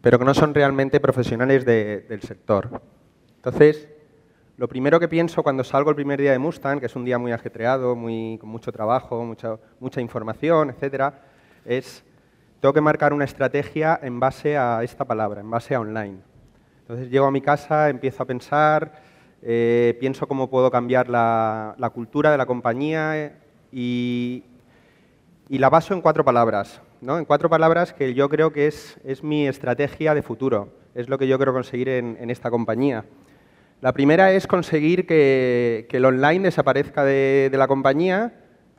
pero 0.00 0.18
que 0.18 0.24
no 0.24 0.34
son 0.34 0.54
realmente 0.54 1.00
profesionales 1.00 1.64
del 1.64 2.20
sector. 2.20 2.82
Entonces, 3.36 3.88
lo 4.56 4.68
primero 4.68 5.00
que 5.00 5.08
pienso 5.08 5.42
cuando 5.42 5.64
salgo 5.64 5.90
el 5.90 5.96
primer 5.96 6.20
día 6.20 6.32
de 6.32 6.38
Mustang, 6.38 6.78
que 6.78 6.86
es 6.86 6.94
un 6.94 7.04
día 7.04 7.18
muy 7.18 7.32
ajetreado, 7.32 7.96
muy, 7.96 8.38
con 8.38 8.50
mucho 8.50 8.70
trabajo, 8.70 9.24
mucha, 9.24 9.58
mucha 9.80 10.00
información, 10.00 10.70
etcétera, 10.70 11.22
es 11.64 12.04
tengo 12.64 12.72
que 12.72 12.80
marcar 12.80 13.12
una 13.12 13.26
estrategia 13.26 14.00
en 14.02 14.18
base 14.18 14.56
a 14.56 14.82
esta 14.82 15.04
palabra, 15.04 15.42
en 15.42 15.50
base 15.50 15.74
a 15.74 15.80
online. 15.80 16.16
Entonces 16.80 17.10
llego 17.10 17.26
a 17.26 17.30
mi 17.30 17.42
casa, 17.42 17.90
empiezo 17.90 18.22
a 18.22 18.26
pensar, 18.26 19.02
eh, 19.42 19.94
pienso 20.00 20.26
cómo 20.26 20.48
puedo 20.48 20.70
cambiar 20.70 21.10
la, 21.10 21.90
cultura 21.92 22.30
de 22.30 22.38
la 22.38 22.46
compañía 22.46 23.18
eh, 23.18 23.32
y, 23.70 24.44
la 25.50 25.68
baso 25.68 25.92
en 25.92 26.00
cuatro 26.00 26.24
palabras. 26.24 26.80
¿no? 27.02 27.18
En 27.18 27.26
cuatro 27.26 27.50
palabras 27.50 27.92
que 27.92 28.14
yo 28.14 28.30
creo 28.30 28.50
que 28.50 28.68
es, 28.68 29.22
mi 29.22 29.46
estrategia 29.46 30.14
de 30.14 30.22
futuro, 30.22 30.70
es 30.94 31.10
lo 31.10 31.18
que 31.18 31.28
yo 31.28 31.36
quiero 31.36 31.52
conseguir 31.52 31.90
en, 31.90 32.30
esta 32.30 32.50
compañía. 32.50 33.04
La 33.82 33.92
primera 33.92 34.32
es 34.32 34.46
conseguir 34.46 35.06
que, 35.06 35.86
el 35.90 36.04
online 36.06 36.44
desaparezca 36.44 37.04
de, 37.04 37.50
la 37.52 37.68
compañía, 37.68 38.32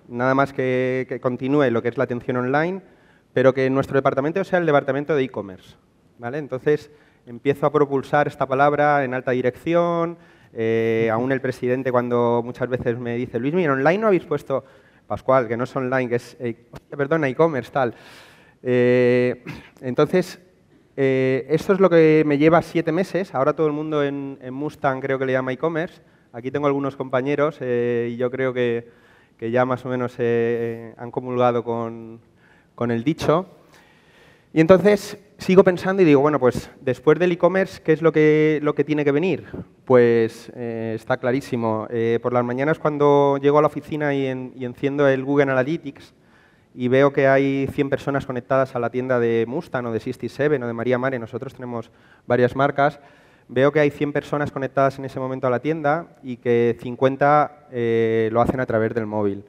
nada 0.07 0.33
más 0.33 0.53
que, 0.53 1.05
que 1.07 1.19
continúe 1.19 1.69
lo 1.69 1.83
que 1.83 1.89
es 1.89 1.99
la 1.99 2.05
atención 2.05 2.37
online 2.37 2.94
pero 3.35 3.53
que 3.53 3.69
nuestro 3.69 3.97
departamento 3.97 4.41
sea 4.45 4.59
el 4.59 4.65
departamento 4.65 5.13
de 5.13 5.23
e-commerce. 5.23 5.75
¿vale? 6.17 6.37
Entonces, 6.37 6.89
empiezo 7.25 7.65
a 7.65 7.71
propulsar 7.71 8.29
esta 8.29 8.45
palabra 8.45 9.03
en 9.03 9.13
alta 9.13 9.31
dirección, 9.31 10.17
eh, 10.53 11.09
aún 11.11 11.33
el 11.33 11.41
presidente 11.41 11.91
cuando 11.91 12.41
muchas 12.45 12.69
veces 12.69 12.97
me 12.97 13.17
dice, 13.17 13.37
Luis, 13.37 13.53
mira, 13.53 13.73
online 13.73 13.97
no 13.97 14.07
habéis 14.07 14.23
puesto, 14.23 14.63
Pascual, 15.05 15.49
que 15.49 15.57
no 15.57 15.65
es 15.65 15.75
online, 15.75 16.07
que 16.07 16.15
es, 16.15 16.37
eh, 16.39 16.55
perdón, 16.95 17.25
e-commerce, 17.25 17.71
tal. 17.73 17.93
Eh, 18.63 19.43
entonces, 19.81 20.39
esto 20.95 21.73
es 21.73 21.79
lo 21.81 21.89
que 21.89 22.23
me 22.25 22.37
lleva 22.37 22.61
siete 22.61 22.93
meses. 22.93 23.35
Ahora 23.35 23.51
todo 23.51 23.67
el 23.67 23.73
mundo 23.73 24.01
en, 24.01 24.39
Mustang 24.49 25.01
creo 25.01 25.19
que 25.19 25.25
le 25.25 25.33
llama 25.33 25.51
e-commerce. 25.51 26.01
Aquí 26.31 26.51
tengo 26.51 26.67
algunos 26.67 26.95
compañeros 26.95 27.59
y 27.61 28.15
yo 28.15 28.31
creo 28.31 28.53
que, 28.53 28.87
que 29.37 29.51
ya 29.51 29.65
más 29.65 29.85
o 29.85 29.89
menos 29.89 30.17
han 30.17 31.11
comulgado 31.11 31.65
con, 31.65 32.21
con 32.75 32.91
el 32.91 33.03
dicho. 33.03 33.47
Y 34.53 34.61
entonces 34.61 35.17
sigo 35.37 35.63
pensando 35.63 36.01
y 36.01 36.05
digo, 36.05 36.21
bueno, 36.21 36.39
pues 36.39 36.69
después 36.81 37.19
del 37.19 37.31
e-commerce, 37.31 37.81
¿qué 37.83 37.93
es 37.93 38.01
lo 38.01 38.11
que, 38.11 38.59
lo 38.61 38.73
que 38.73 38.83
tiene 38.83 39.03
que 39.03 39.11
venir? 39.11 39.45
Pues 39.85 40.51
eh, 40.55 40.93
está 40.95 41.17
clarísimo. 41.17 41.87
Eh, 41.89 42.19
por 42.21 42.33
las 42.33 42.43
mañanas 42.43 42.79
cuando 42.79 43.37
llego 43.41 43.57
a 43.57 43.61
la 43.61 43.67
oficina 43.67 44.13
y, 44.13 44.27
enciendo 44.27 45.07
el 45.07 45.23
Google 45.23 45.51
Analytics 45.51 46.13
y 46.73 46.87
veo 46.87 47.11
que 47.11 47.27
hay 47.27 47.67
100 47.67 47.89
personas 47.89 48.25
conectadas 48.25 48.75
a 48.75 48.79
la 48.79 48.89
tienda 48.89 49.19
de 49.19 49.45
Mustang 49.47 49.85
o 49.87 49.91
de 49.91 49.99
67 49.99 50.63
o 50.63 50.67
de 50.67 50.73
María 50.73 50.97
Mare, 50.97 51.19
nosotros 51.19 51.53
tenemos 51.53 51.89
varias 52.27 52.55
marcas, 52.55 52.99
veo 53.47 53.71
que 53.71 53.79
hay 53.79 53.91
100 53.91 54.11
personas 54.11 54.51
conectadas 54.51 54.99
en 54.99 55.05
ese 55.05 55.19
momento 55.19 55.47
a 55.47 55.49
la 55.49 55.59
tienda 55.59 56.07
y 56.21 56.37
que 56.37 56.77
50 56.81 57.67
eh, 57.71 58.29
lo 58.31 58.41
hacen 58.41 58.59
a 58.59 58.65
través 58.65 58.93
del 58.93 59.05
móvil 59.05 59.45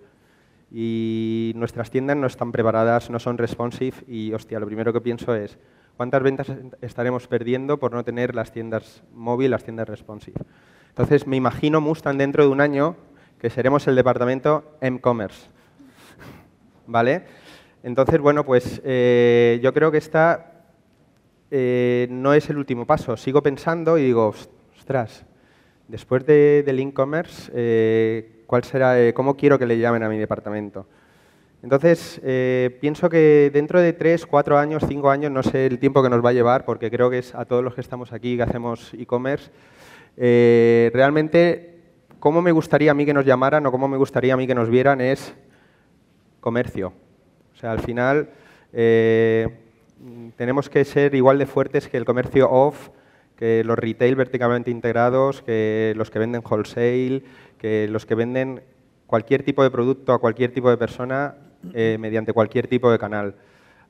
y 0.70 1.52
nuestras 1.54 1.90
tiendas 1.90 2.16
no 2.16 2.26
están 2.26 2.52
preparadas, 2.52 3.10
no 3.10 3.18
son 3.18 3.38
responsive 3.38 3.96
y, 4.08 4.32
hostia, 4.32 4.58
lo 4.58 4.66
primero 4.66 4.92
que 4.92 5.00
pienso 5.00 5.34
es 5.34 5.58
cuántas 5.96 6.22
ventas 6.22 6.52
estaremos 6.80 7.26
perdiendo 7.28 7.78
por 7.78 7.92
no 7.92 8.04
tener 8.04 8.34
las 8.34 8.52
tiendas 8.52 9.02
móvil, 9.12 9.50
las 9.50 9.64
tiendas 9.64 9.88
responsive. 9.88 10.40
Entonces, 10.88 11.26
me 11.26 11.36
imagino 11.36 11.80
Mustang 11.80 12.18
dentro 12.18 12.44
de 12.44 12.50
un 12.50 12.60
año 12.60 12.96
que 13.38 13.50
seremos 13.50 13.86
el 13.86 13.96
departamento 13.96 14.76
M-Commerce. 14.80 15.48
¿Vale? 16.86 17.24
Entonces, 17.82 18.20
bueno, 18.20 18.44
pues 18.44 18.80
eh, 18.84 19.60
yo 19.62 19.72
creo 19.72 19.92
que 19.92 19.98
esta 19.98 20.64
eh, 21.50 22.08
no 22.10 22.34
es 22.34 22.50
el 22.50 22.58
último 22.58 22.86
paso. 22.86 23.16
Sigo 23.16 23.42
pensando 23.42 23.98
y 23.98 24.04
digo, 24.04 24.34
ostras, 24.76 25.24
Después 25.88 26.26
de, 26.26 26.64
del 26.66 26.80
e-commerce, 26.80 27.50
eh, 27.54 28.35
¿cuál 28.46 28.64
será, 28.64 29.00
eh, 29.00 29.12
¿cómo 29.12 29.36
quiero 29.36 29.58
que 29.58 29.66
le 29.66 29.78
llamen 29.78 30.02
a 30.02 30.08
mi 30.08 30.18
departamento? 30.18 30.86
Entonces, 31.62 32.20
eh, 32.22 32.78
pienso 32.80 33.08
que 33.08 33.50
dentro 33.52 33.80
de 33.80 33.92
tres, 33.92 34.26
cuatro 34.26 34.56
años, 34.58 34.84
cinco 34.86 35.10
años, 35.10 35.32
no 35.32 35.42
sé 35.42 35.66
el 35.66 35.78
tiempo 35.78 36.02
que 36.02 36.10
nos 36.10 36.24
va 36.24 36.30
a 36.30 36.32
llevar, 36.32 36.64
porque 36.64 36.90
creo 36.90 37.10
que 37.10 37.18
es 37.18 37.34
a 37.34 37.44
todos 37.44 37.64
los 37.64 37.74
que 37.74 37.80
estamos 37.80 38.12
aquí 38.12 38.36
que 38.36 38.42
hacemos 38.42 38.94
e-commerce, 38.94 39.50
realmente, 40.16 41.80
cómo 42.20 42.40
me 42.40 42.52
gustaría 42.52 42.92
a 42.92 42.94
mí 42.94 43.04
que 43.04 43.14
nos 43.14 43.24
llamaran 43.24 43.66
o 43.66 43.72
cómo 43.72 43.88
me 43.88 43.96
gustaría 43.96 44.34
a 44.34 44.36
mí 44.36 44.46
que 44.46 44.54
nos 44.54 44.70
vieran 44.70 45.00
es 45.00 45.34
comercio. 46.40 46.92
O 47.54 47.56
sea, 47.58 47.72
al 47.72 47.80
final 47.80 48.30
tenemos 50.36 50.68
que 50.68 50.84
ser 50.84 51.14
igual 51.14 51.38
de 51.38 51.46
fuertes 51.46 51.88
que 51.88 51.96
el 51.96 52.04
comercio 52.04 52.48
off, 52.50 52.90
que 53.36 53.62
los 53.64 53.78
retail 53.78 54.16
verticalmente 54.16 54.70
integrados, 54.70 55.42
que 55.42 55.92
los 55.96 56.10
que 56.10 56.18
venden 56.18 56.42
wholesale, 56.48 57.22
que 57.58 57.86
los 57.88 58.06
que 58.06 58.14
venden 58.14 58.62
cualquier 59.06 59.42
tipo 59.42 59.62
de 59.62 59.70
producto 59.70 60.12
a 60.12 60.18
cualquier 60.18 60.52
tipo 60.52 60.70
de 60.70 60.76
persona 60.76 61.36
eh, 61.74 61.96
mediante 62.00 62.32
cualquier 62.32 62.66
tipo 62.66 62.90
de 62.90 62.98
canal. 62.98 63.34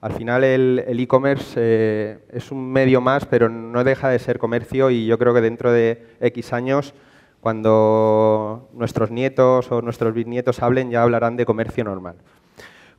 Al 0.01 0.13
final 0.13 0.45
el 0.45 1.01
e-commerce 1.01 1.55
eh, 1.57 2.19
es 2.31 2.51
un 2.53 2.71
medio 2.71 3.01
más, 3.01 3.25
pero 3.25 3.49
no 3.49 3.83
deja 3.83 4.09
de 4.09 4.19
ser 4.19 4.39
comercio 4.39 4.91
y 4.91 5.07
yo 5.07 5.19
creo 5.19 5.33
que 5.33 5.41
dentro 5.41 5.73
de 5.73 6.07
X 6.21 6.53
años, 6.53 6.95
cuando 7.41 8.69
nuestros 8.75 9.11
nietos 9.11 9.71
o 9.73 9.81
nuestros 9.81 10.13
bisnietos 10.13 10.63
hablen, 10.63 10.91
ya 10.91 11.03
hablarán 11.03 11.37
de 11.37 11.47
comercio 11.47 11.83
normal. 11.85 12.17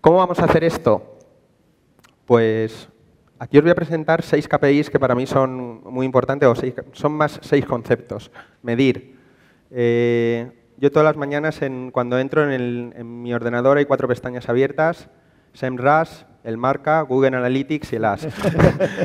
¿Cómo 0.01 0.17
vamos 0.17 0.39
a 0.39 0.45
hacer 0.45 0.63
esto? 0.63 1.17
Pues 2.25 2.89
Aquí 3.39 3.57
os 3.57 3.63
voy 3.63 3.71
a 3.71 3.75
presentar 3.75 4.23
seis 4.23 4.47
KPIs 4.47 4.89
que 4.89 4.99
para 4.99 5.13
mí 5.13 5.27
son 5.27 5.83
muy 5.83 6.05
importantes, 6.05 6.49
o 6.49 6.55
son 6.93 7.11
más 7.11 7.39
seis 7.43 7.65
conceptos. 7.65 8.31
Medir. 8.63 9.15
Eh, 9.69 10.51
yo 10.77 10.91
todas 10.91 11.05
las 11.05 11.17
mañanas 11.17 11.59
cuando 11.91 12.17
entro 12.19 12.51
en, 12.51 13.21
mi 13.21 13.33
ordenador 13.33 13.77
hay 13.77 13.85
cuatro 13.85 14.07
pestañas 14.07 14.49
abiertas, 14.49 15.09
SEMrush, 15.53 16.23
el 16.43 16.57
marca, 16.57 17.01
Google 17.01 17.35
Analytics 17.35 17.93
y 17.93 17.95
el 17.97 18.05
AS. 18.05 18.27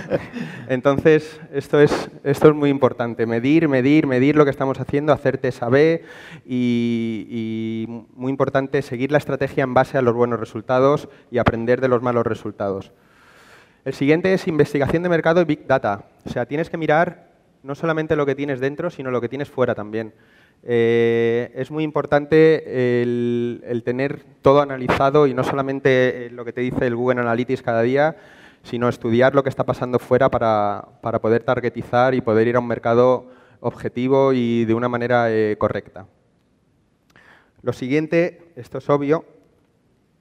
Entonces, 0.68 1.40
esto 1.52 1.80
es, 1.80 2.10
esto 2.24 2.48
es 2.48 2.54
muy 2.54 2.70
importante, 2.70 3.26
medir, 3.26 3.68
medir, 3.68 4.06
medir 4.06 4.36
lo 4.36 4.44
que 4.44 4.50
estamos 4.50 4.78
haciendo, 4.80 5.12
hacerte 5.12 5.50
saber 5.52 6.04
y, 6.46 7.26
y 7.28 8.06
muy 8.14 8.30
importante 8.30 8.80
seguir 8.80 9.12
la 9.12 9.18
estrategia 9.18 9.64
en 9.64 9.74
base 9.74 9.98
a 9.98 10.02
los 10.02 10.14
buenos 10.14 10.40
resultados 10.40 11.08
y 11.30 11.38
aprender 11.38 11.80
de 11.80 11.88
los 11.88 12.00
malos 12.00 12.26
resultados. 12.26 12.92
El 13.84 13.94
siguiente 13.94 14.32
es 14.32 14.46
investigación 14.46 15.02
de 15.02 15.08
mercado 15.08 15.40
y 15.40 15.44
Big 15.44 15.66
Data. 15.66 16.04
O 16.24 16.30
sea, 16.30 16.46
tienes 16.46 16.70
que 16.70 16.76
mirar 16.76 17.32
no 17.64 17.74
solamente 17.74 18.14
lo 18.14 18.24
que 18.24 18.36
tienes 18.36 18.60
dentro, 18.60 18.90
sino 18.90 19.10
lo 19.10 19.20
que 19.20 19.28
tienes 19.28 19.50
fuera 19.50 19.74
también. 19.74 20.14
Eh, 20.62 21.50
es 21.56 21.72
muy 21.72 21.82
importante 21.82 23.02
el, 23.02 23.82
tener 23.84 24.22
todo 24.40 24.60
analizado 24.60 25.26
y 25.26 25.34
no 25.34 25.42
solamente 25.42 26.30
lo 26.30 26.44
que 26.44 26.52
te 26.52 26.60
dice 26.60 26.86
el 26.86 26.94
Google 26.94 27.20
Analytics 27.20 27.62
cada 27.62 27.82
día, 27.82 28.16
sino 28.62 28.88
estudiar 28.88 29.34
lo 29.34 29.42
que 29.42 29.48
está 29.48 29.64
pasando 29.64 29.98
fuera 29.98 30.30
para, 30.30 30.84
poder 31.20 31.42
targetizar 31.42 32.14
y 32.14 32.20
poder 32.20 32.46
ir 32.46 32.54
a 32.54 32.60
un 32.60 32.68
mercado 32.68 33.26
objetivo 33.58 34.32
y 34.32 34.64
de 34.64 34.74
una 34.74 34.88
manera 34.88 35.26
eh, 35.28 35.56
correcta. 35.58 36.06
Lo 37.62 37.72
siguiente, 37.72 38.52
esto 38.54 38.78
es 38.78 38.88
obvio, 38.88 39.24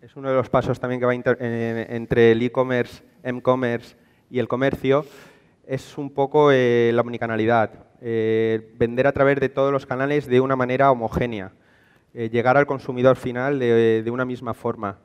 es 0.01 0.15
uno 0.15 0.29
de 0.29 0.35
los 0.35 0.49
pasos 0.49 0.79
también 0.79 0.99
que 0.99 1.05
va 1.05 1.13
entre 1.13 2.31
el 2.31 2.41
e-commerce 2.41 3.03
e-commerce 3.21 3.95
y 4.31 4.39
el 4.39 4.47
comercio 4.47 5.05
es 5.67 5.97
un 5.97 6.09
poco 6.09 6.51
eh, 6.51 6.91
la 6.93 7.01
omnicanalidad. 7.01 7.85
Eh, 8.01 8.73
vender 8.79 9.05
a 9.05 9.11
través 9.11 9.39
de 9.39 9.49
todos 9.49 9.71
los 9.71 9.85
canales 9.85 10.25
de 10.25 10.41
una 10.41 10.55
manera 10.55 10.89
homogénea. 10.89 11.51
Eh, 12.15 12.29
llegar 12.29 12.57
al 12.57 12.65
consumidor 12.65 13.15
final 13.15 13.59
de, 13.59 14.09
una 14.11 14.25
misma 14.25 14.55
forma. 14.55 14.97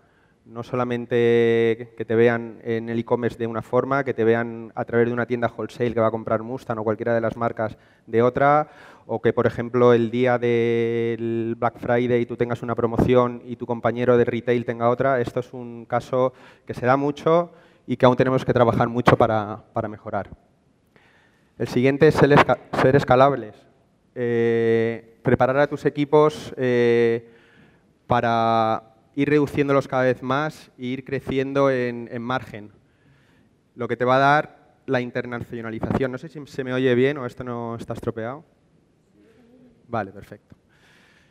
No 0.46 0.62
solamente 0.62 1.92
que 1.96 2.04
te 2.06 2.14
vean 2.14 2.58
en 2.62 2.88
el 2.88 2.98
e-commerce 2.98 3.36
de 3.36 3.46
una 3.46 3.62
forma, 3.62 4.02
que 4.02 4.14
te 4.14 4.24
vean 4.24 4.72
a 4.74 4.84
través 4.86 5.08
de 5.08 5.12
una 5.12 5.26
tienda 5.26 5.52
wholesale 5.54 5.92
que 5.92 6.00
va 6.00 6.06
a 6.06 6.12
comprar 6.12 6.42
Mustang 6.42 6.78
o 6.78 6.84
cualquiera 6.84 7.14
de 7.14 7.20
las 7.20 7.36
marcas 7.36 7.76
de 8.06 8.22
otra, 8.22 8.68
o 9.06 9.22
que, 9.22 9.32
por 9.32 9.46
ejemplo, 9.46 9.92
el 9.92 10.10
día 10.10 10.36
del 10.38 11.54
Black 11.56 11.78
Friday 11.78 12.26
tú 12.26 12.36
tengas 12.36 12.62
una 12.62 12.74
promoción 12.74 13.40
y 13.44 13.56
tu 13.56 13.64
compañero 13.64 14.18
de 14.18 14.24
retail 14.24 14.64
tenga 14.64 14.90
otra. 14.90 15.20
Esto 15.20 15.40
es 15.40 15.52
un 15.52 15.86
caso 15.86 16.32
que 16.66 16.74
se 16.74 16.86
da 16.86 16.96
mucho 16.96 17.52
y 17.86 17.96
que 17.96 18.04
aún 18.04 18.16
tenemos 18.16 18.44
que 18.44 18.52
trabajar 18.52 18.88
mucho 18.88 19.16
para, 19.16 19.62
mejorar. 19.88 20.30
El 21.56 21.68
siguiente 21.68 22.08
es 22.08 22.16
ser, 22.16 22.96
escalables. 22.96 23.54
Eh, 24.16 25.18
preparar 25.22 25.58
a 25.58 25.66
tus 25.68 25.84
equipos 25.84 26.52
eh, 26.56 27.30
para 28.06 28.94
ir 29.14 29.28
reduciéndolos 29.28 29.86
cada 29.86 30.02
vez 30.02 30.22
más 30.22 30.70
e 30.78 30.86
ir 30.86 31.04
creciendo 31.04 31.70
en, 31.70 32.08
en, 32.10 32.22
margen. 32.22 32.72
Lo 33.76 33.86
que 33.86 33.96
te 33.96 34.04
va 34.04 34.16
a 34.16 34.18
dar 34.18 34.56
la 34.86 35.00
internacionalización. 35.00 36.10
No 36.10 36.18
sé 36.18 36.28
si 36.28 36.44
se 36.46 36.64
me 36.64 36.72
oye 36.72 36.94
bien 36.96 37.18
o 37.18 37.26
esto 37.26 37.44
no 37.44 37.76
está 37.76 37.92
estropeado. 37.92 38.55
Vale, 39.88 40.12
perfecto. 40.12 40.56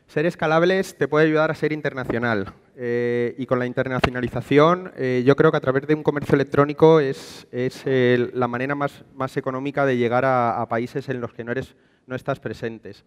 Ser 0.08 0.26
escalables 0.26 0.98
te 0.98 1.08
puede 1.08 1.26
ayudar 1.26 1.52
a 1.52 1.56
ser 1.56 1.74
internacional. 1.74 2.54
Eh, 2.78 3.36
y 3.38 3.46
con 3.46 3.58
la 3.58 3.65
internacionalización, 3.65 4.91
eh, 4.98 5.24
yo 5.26 5.36
creo 5.36 5.50
que 5.50 5.58
a 5.58 5.62
través 5.62 5.88
de 5.88 5.96
un 5.96 6.04
comercio 6.04 6.36
electrónico 6.36 7.00
es, 7.00 7.48
la 7.52 8.48
manera 8.48 8.76
más, 8.76 9.38
económica 9.38 9.86
de 9.86 9.98
llegar 9.98 10.26
a, 10.26 10.65
países 10.70 11.10
en 11.10 11.22
los 11.22 11.34
que 11.34 11.44
no, 11.44 11.52
eres, 11.52 11.76
no 12.06 12.15
estás 12.15 12.39
presentes. 12.39 13.04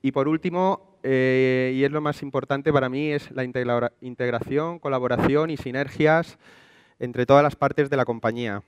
Y 0.00 0.12
por 0.12 0.28
último, 0.28 0.98
eh, 1.02 1.72
y 1.74 1.84
es 1.84 1.90
lo 1.90 2.00
más 2.00 2.22
importante 2.22 2.72
para 2.72 2.88
mí, 2.88 3.10
es 3.10 3.30
la 3.30 3.44
integración, 3.44 4.78
colaboración 4.78 5.50
y 5.50 5.56
sinergias 5.56 6.38
entre 6.98 7.26
todas 7.26 7.42
las 7.42 7.56
partes 7.56 7.90
de 7.90 7.96
la 7.96 8.04
compañía 8.04 8.62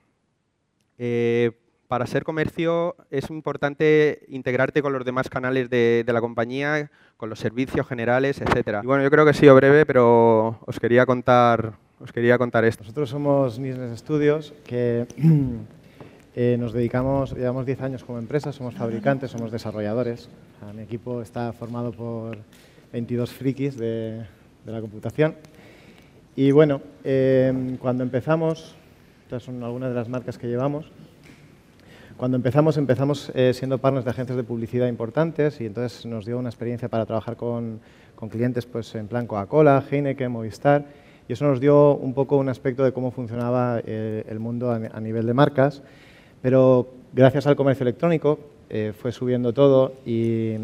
para 1.88 2.07
ser 2.07 2.25
comercio 2.25 2.96
es 3.11 3.31
importante 3.31 4.25
integrarte 4.29 4.83
con 4.83 4.92
los 4.92 5.05
demás 5.05 5.29
canales 5.29 5.70
de, 5.70 6.05
la 6.07 6.20
compañía, 6.20 6.90
con 7.16 7.31
los 7.31 7.38
servicios 7.38 7.87
generales, 7.87 8.40
etcétera. 8.40 8.81
Y 8.83 8.87
bueno, 8.87 9.03
yo 9.03 9.11
creo 9.11 9.25
que 9.25 9.31
he 9.31 9.35
sido 9.35 9.55
breve, 9.55 9.87
pero 9.87 10.59
os 10.66 10.81
quería 10.81 11.07
contar, 11.07 11.75
os 12.01 12.12
quería 12.12 12.38
contar 12.38 12.64
esto. 12.64 12.83
Nosotros 12.83 13.11
somos 13.11 13.59
Business 13.59 14.01
Studios, 14.01 14.53
que 14.64 15.07
eh, 16.35 16.57
nos 16.59 16.72
dedicamos, 16.72 17.33
llevamos 17.33 17.66
10 17.66 17.83
años 17.83 18.05
como 18.05 18.18
empresa, 18.18 18.53
somos 18.53 18.75
fabricantes, 18.75 19.31
somos 19.31 19.53
desarrolladores. 19.53 20.29
mi 20.75 20.83
equipo 20.83 21.22
está 21.22 21.53
formado 21.53 21.92
por 21.92 22.38
22 22.92 23.31
frikis 23.31 23.77
de, 23.77 24.25
la 24.64 24.81
computación. 24.81 25.35
Y 26.35 26.51
bueno, 26.51 26.83
eh, 27.05 27.77
cuando 27.81 28.03
empezamos, 28.03 28.75
estas 29.22 29.44
son 29.44 29.62
algunas 29.62 29.90
de 29.90 29.94
las 29.94 30.09
marcas 30.09 30.37
que 30.38 30.49
llevamos, 30.49 30.90
cuando 32.16 32.37
empezamos, 32.37 32.79
empezamos 32.79 33.31
eh, 33.35 33.52
siendo 33.52 33.79
partners 33.79 34.05
de 34.05 34.11
agencias 34.11 34.37
de 34.37 34.44
publicidad 34.44 34.88
importantes 34.88 35.61
y 35.61 35.66
entonces 35.66 36.07
nos 36.07 36.24
dio 36.24 36.38
una 36.38 36.48
experiencia 36.48 36.88
para 36.88 37.05
trabajar 37.05 37.37
con, 37.37 37.81
con 38.14 38.29
clientes 38.29 38.64
pues, 38.64 38.94
en 38.94 39.07
plan 39.07 39.26
Coca-Cola, 39.26 39.85
Heineken, 39.90 40.31
Movistar 40.33 40.87
y 41.29 41.35
eso 41.35 41.44
nos 41.44 41.61
dio 41.61 41.94
un 41.94 42.14
poco 42.14 42.38
un 42.38 42.48
aspecto 42.48 42.85
de 42.85 42.92
cómo 42.92 43.11
funcionaba 43.11 43.81
eh, 43.85 44.24
el 44.29 44.38
mundo 44.38 44.70
a, 44.70 45.00
nivel 45.00 45.26
de 45.26 45.35
marcas, 45.35 45.83
pero 46.40 46.88
gracias 47.12 47.46
al 47.46 47.57
comercio 47.57 47.85
electrónico 47.85 48.38
eh, 48.70 48.94
fue 48.98 49.12
subiendo 49.12 49.52
todo 49.52 49.92
y, 50.07 50.55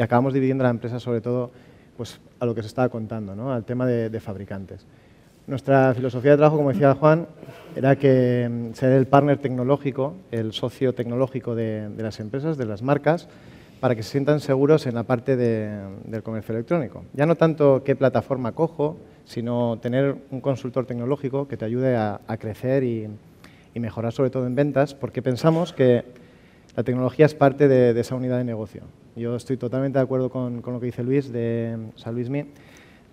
acabamos 0.00 0.32
dividiendo 0.32 0.64
la 0.64 0.70
empresa 0.70 0.98
sobre 0.98 1.20
todo 1.20 1.50
pues, 1.96 2.20
a 2.40 2.46
lo 2.46 2.54
que 2.54 2.62
se 2.62 2.68
estaba 2.68 2.88
contando, 2.88 3.36
¿no? 3.36 3.52
al 3.52 3.64
tema 3.64 3.86
de 3.86 4.20
fabricantes. 4.20 4.84
Nuestra 5.48 5.94
filosofía 5.94 6.32
de 6.32 6.36
trabajo, 6.36 6.58
como 6.58 6.68
decía 6.68 6.94
Juan, 6.94 7.26
era 7.78 7.94
que 7.94 8.48
mm, 8.50 8.74
ser 8.74 8.90
el 8.92 9.06
partner 9.06 9.38
tecnológico, 9.38 10.14
el 10.32 10.52
socio 10.52 10.94
tecnológico 10.94 11.54
de, 11.54 11.88
las 11.96 12.18
empresas, 12.18 12.58
de 12.58 12.66
las 12.66 12.82
marcas, 12.82 13.28
para 13.78 13.94
que 13.94 14.02
se 14.02 14.10
sientan 14.10 14.40
seguros 14.40 14.86
en 14.86 14.96
la 14.96 15.04
parte 15.04 15.36
del 15.36 16.22
comercio 16.24 16.52
electrónico. 16.56 17.04
Ya 17.12 17.26
no 17.26 17.36
tanto 17.36 17.84
qué 17.84 17.94
plataforma 17.94 18.50
cojo, 18.50 18.96
sino 19.24 19.78
tener 19.80 20.16
un 20.32 20.40
consultor 20.40 20.86
tecnológico 20.86 21.46
que 21.46 21.56
te 21.56 21.64
ayude 21.64 21.96
a, 21.96 22.18
crecer 22.40 22.82
y, 22.82 23.08
mejorar 23.74 24.12
sobre 24.12 24.30
todo 24.30 24.44
en 24.44 24.56
ventas, 24.56 24.92
porque 24.92 25.22
pensamos 25.22 25.72
que 25.72 26.02
la 26.74 26.82
tecnología 26.82 27.26
es 27.26 27.34
parte 27.36 27.68
de, 27.68 28.00
esa 28.00 28.16
unidad 28.16 28.38
de 28.38 28.42
negocio. 28.42 28.82
Yo 29.14 29.36
estoy 29.36 29.56
totalmente 29.56 30.00
de 30.00 30.02
acuerdo 30.02 30.30
con, 30.30 30.62
lo 30.66 30.80
que 30.80 30.86
dice 30.86 31.04
Luis 31.04 31.32
de 31.32 31.78
San 31.94 32.16
Luis 32.16 32.28
Mí, 32.28 32.46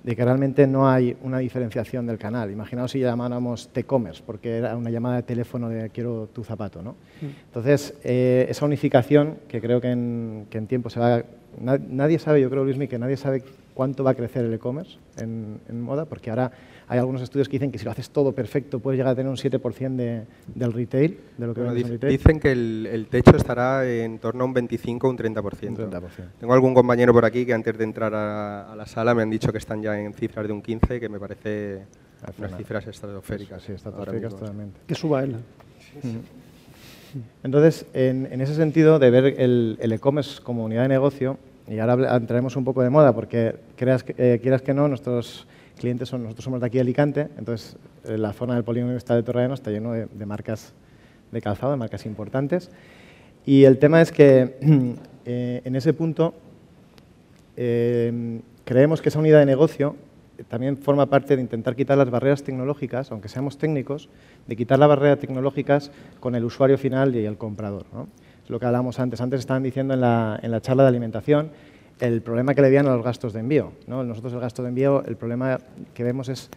de 0.05 0.15
que 0.15 0.23
realmente 0.23 0.67
no 0.67 0.87
hay 0.87 1.17
una 1.23 1.39
diferenciación 1.39 2.05
del 2.05 2.19
canal. 2.19 2.51
Imaginaos 2.51 2.91
si 2.91 2.99
llamáramos 2.99 3.69
T-Commerce, 3.69 4.21
porque 4.23 4.57
era 4.57 4.77
una 4.77 4.91
llamada 4.91 5.15
de 5.15 5.23
teléfono 5.23 5.67
de 5.67 5.89
quiero 5.89 6.29
tu 6.31 6.43
zapato. 6.43 6.83
¿no? 6.83 6.91
Mm. 6.91 7.25
Entonces, 7.47 7.95
eh, 8.03 8.45
esa 8.47 8.65
unificación, 8.65 9.39
que 9.47 9.59
creo 9.59 9.81
que 9.81 9.89
en, 9.89 10.67
tiempo 10.67 10.91
se 10.91 10.99
va... 10.99 11.23
nadie 11.59 12.19
sabe, 12.19 12.39
yo 12.39 12.51
creo, 12.51 12.63
Luismi, 12.63 12.87
que 12.87 12.99
nadie 12.99 13.17
sabe 13.17 13.41
cuánto 13.73 14.03
va 14.03 14.11
a 14.11 14.13
crecer 14.13 14.45
el 14.45 14.53
e-commerce 14.53 14.99
en, 15.17 15.81
moda, 15.81 16.05
porque 16.05 16.29
ahora 16.29 16.51
hay 16.87 16.99
algunos 16.99 17.21
estudios 17.21 17.47
que 17.47 17.53
dicen 17.53 17.71
que 17.71 17.77
si 17.77 17.85
lo 17.85 17.91
haces 17.91 18.09
todo 18.09 18.33
perfecto 18.33 18.79
puedes 18.79 18.97
llegar 18.97 19.13
a 19.13 19.15
tener 19.15 19.29
un 19.29 19.37
7% 19.37 19.95
de, 19.95 20.23
del 20.53 20.73
retail, 20.73 21.19
de 21.37 21.47
lo 21.47 21.53
que 21.53 21.63
retail. 21.63 22.11
Dicen 22.11 22.39
que 22.39 22.51
el, 22.51 23.07
techo 23.09 23.35
estará 23.35 23.87
en 23.87 24.19
torno 24.19 24.43
a 24.43 24.47
un 24.47 24.53
25 24.53 25.07
o 25.07 25.09
un 25.09 25.17
30%. 25.17 26.11
Tengo 26.39 26.53
algún 26.53 26.73
compañero 26.73 27.13
por 27.13 27.25
aquí 27.25 27.45
que 27.45 27.53
antes 27.53 27.77
de 27.77 27.83
entrar 27.83 28.13
a, 28.13 28.75
la 28.75 28.85
sala 28.85 29.15
me 29.15 29.23
han 29.23 29.29
dicho 29.29 29.51
que 29.51 29.57
están 29.57 29.81
ya 29.81 29.99
en 29.99 30.13
cifras 30.13 30.47
de 30.47 30.53
un 30.53 30.61
15, 30.61 30.99
que 30.99 31.09
me 31.09 31.19
parece 31.19 31.83
unas 32.37 32.55
cifras 32.57 32.87
estratosféricas. 32.87 33.63
Sí, 33.63 33.73
estratosféricas 33.73 34.35
totalmente. 34.35 34.79
Que 34.87 34.95
suba 34.95 35.23
él. 35.23 35.37
Entonces, 37.43 37.85
en, 37.93 38.41
ese 38.41 38.55
sentido 38.55 38.99
de 38.99 39.09
ver 39.09 39.25
el 39.39 39.91
e-commerce 39.91 40.41
como 40.41 40.65
unidad 40.65 40.83
de 40.83 40.89
negocio, 40.89 41.37
y 41.67 41.79
ahora 41.79 42.15
entraremos 42.15 42.55
un 42.55 42.63
poco 42.63 42.83
de 42.83 42.89
moda 42.89 43.13
porque 43.13 43.55
creas 43.75 44.03
que, 44.03 44.15
eh, 44.17 44.39
quieras 44.41 44.61
que 44.61 44.73
no, 44.73 44.87
nuestros 44.87 45.47
clientes 45.75 46.09
son, 46.09 46.23
nosotros 46.23 46.43
somos 46.43 46.59
de 46.59 46.67
aquí 46.67 46.77
de 46.77 46.81
Alicante, 46.81 47.27
entonces 47.37 47.77
eh, 48.05 48.17
la 48.17 48.33
zona 48.33 48.55
del 48.55 48.63
polígono 48.63 48.95
está 48.95 49.15
de 49.15 49.23
Torrellano 49.23 49.53
está 49.53 49.71
lleno 49.71 49.93
de, 49.93 50.25
marcas 50.25 50.73
de 51.31 51.41
calzado, 51.41 51.71
de 51.71 51.77
marcas 51.77 52.05
importantes. 52.05 52.69
Y 53.45 53.63
el 53.63 53.77
tema 53.77 54.01
es 54.01 54.11
que 54.11 54.57
eh, 55.25 55.61
en 55.63 55.75
ese 55.75 55.93
punto 55.93 56.33
creemos 58.65 59.01
que 59.01 59.07
esa 59.07 59.19
unidad 59.19 59.39
de 59.39 59.45
negocio 59.45 59.95
también 60.49 60.77
forma 60.77 61.05
parte 61.05 61.37
de 61.37 61.41
intentar 61.41 61.73
quitar 61.73 61.97
las 61.97 62.09
barreras 62.09 62.43
tecnológicas, 62.43 63.09
aunque 63.13 63.29
seamos 63.29 63.57
técnicos, 63.57 64.09
de 64.45 64.57
quitar 64.57 64.77
las 64.77 64.89
barreras 64.89 65.19
tecnológicas 65.19 65.89
con 66.19 66.35
el 66.35 66.43
usuario 66.43 66.77
final 66.77 67.15
y 67.15 67.25
el 67.25 67.37
comprador. 67.37 67.85
¿no? 67.93 68.07
lo 68.47 68.59
que 68.59 68.65
hablábamos 68.65 68.99
antes. 68.99 69.21
Antes 69.21 69.39
estaban 69.39 69.63
diciendo 69.63 69.93
en 69.93 70.01
la, 70.01 70.39
en 70.41 70.51
la 70.51 70.61
charla 70.61 70.83
de 70.83 70.89
alimentación 70.89 71.49
el 71.99 72.21
problema 72.21 72.53
que 72.53 72.61
le 72.61 72.69
veían 72.69 72.87
a 72.87 72.95
los 72.95 73.03
gastos 73.03 73.33
de 73.33 73.39
envío. 73.39 73.71
¿no? 73.87 74.03
Nosotros 74.03 74.33
el 74.33 74.39
gasto 74.39 74.63
de 74.63 74.69
envío, 74.69 75.03
el 75.05 75.15
problema 75.15 75.59
que 75.93 76.03
vemos 76.03 76.29
es 76.29 76.49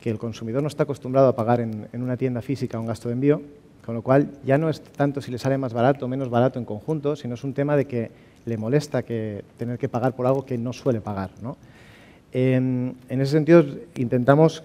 que 0.00 0.10
el 0.10 0.18
consumidor 0.18 0.62
no 0.62 0.68
está 0.68 0.84
acostumbrado 0.84 1.28
a 1.28 1.36
pagar 1.36 1.60
en, 1.60 1.88
una 1.94 2.16
tienda 2.16 2.42
física 2.42 2.78
un 2.78 2.86
gasto 2.86 3.08
de 3.08 3.14
envío, 3.14 3.42
con 3.84 3.94
lo 3.94 4.02
cual 4.02 4.30
ya 4.44 4.58
no 4.58 4.68
es 4.68 4.80
tanto 4.80 5.20
si 5.20 5.30
le 5.30 5.38
sale 5.38 5.58
más 5.58 5.72
barato 5.72 6.04
o 6.04 6.08
menos 6.08 6.28
barato 6.28 6.58
en 6.58 6.64
conjunto, 6.64 7.16
sino 7.16 7.34
es 7.34 7.44
un 7.44 7.54
tema 7.54 7.76
de 7.76 7.86
que 7.86 8.10
le 8.44 8.56
molesta 8.56 9.02
que 9.02 9.44
tener 9.56 9.78
que 9.78 9.88
pagar 9.88 10.14
por 10.14 10.26
algo 10.26 10.44
que 10.44 10.58
no 10.58 10.72
suele 10.72 11.00
pagar. 11.00 11.30
en 12.32 12.96
ese 13.08 13.32
sentido, 13.32 13.64
intentamos 13.96 14.62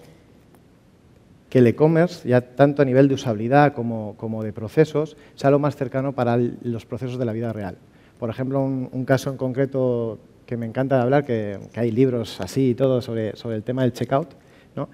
que 1.52 1.58
el 1.58 1.66
e-commerce, 1.66 2.26
ya 2.26 2.40
tanto 2.40 2.80
a 2.80 2.86
nivel 2.86 3.08
de 3.08 3.14
usabilidad 3.14 3.74
como, 3.74 4.42
de 4.42 4.54
procesos, 4.54 5.18
sea 5.34 5.50
lo 5.50 5.58
más 5.58 5.76
cercano 5.76 6.14
para 6.14 6.38
los 6.38 6.86
procesos 6.86 7.18
de 7.18 7.26
la 7.26 7.34
vida 7.34 7.52
real. 7.52 7.76
Por 8.22 8.30
ejemplo, 8.30 8.60
un, 8.60 9.04
caso 9.04 9.30
en 9.30 9.36
concreto 9.36 10.16
que 10.46 10.56
me 10.56 10.64
encanta 10.64 11.02
hablar, 11.02 11.24
que, 11.24 11.58
hay 11.74 11.90
libros 11.90 12.40
así 12.40 12.68
y 12.68 12.74
todo 12.76 13.02
sobre, 13.02 13.34
sobre 13.34 13.56
el 13.56 13.64
tema 13.64 13.82
del 13.82 13.92
checkout. 13.92 14.28
¿no? 14.76 14.88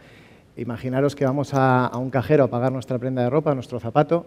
Imaginaros 0.57 1.15
que 1.15 1.27
vamos 1.27 1.51
a, 1.53 1.91
un 1.99 2.09
cajero 2.09 2.45
a 2.45 2.49
pagar 2.49 2.73
nuestra 2.73 2.99
prenda 2.99 3.21
de 3.21 3.29
ropa, 3.29 3.55
nuestro 3.55 3.81
zapato, 3.81 4.25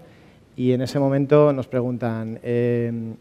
y 0.56 0.74
en 0.74 0.84
ese 0.84 1.00
momento 1.00 1.52
nos 1.52 1.66
preguntan, 1.66 2.40
em, 2.44 3.16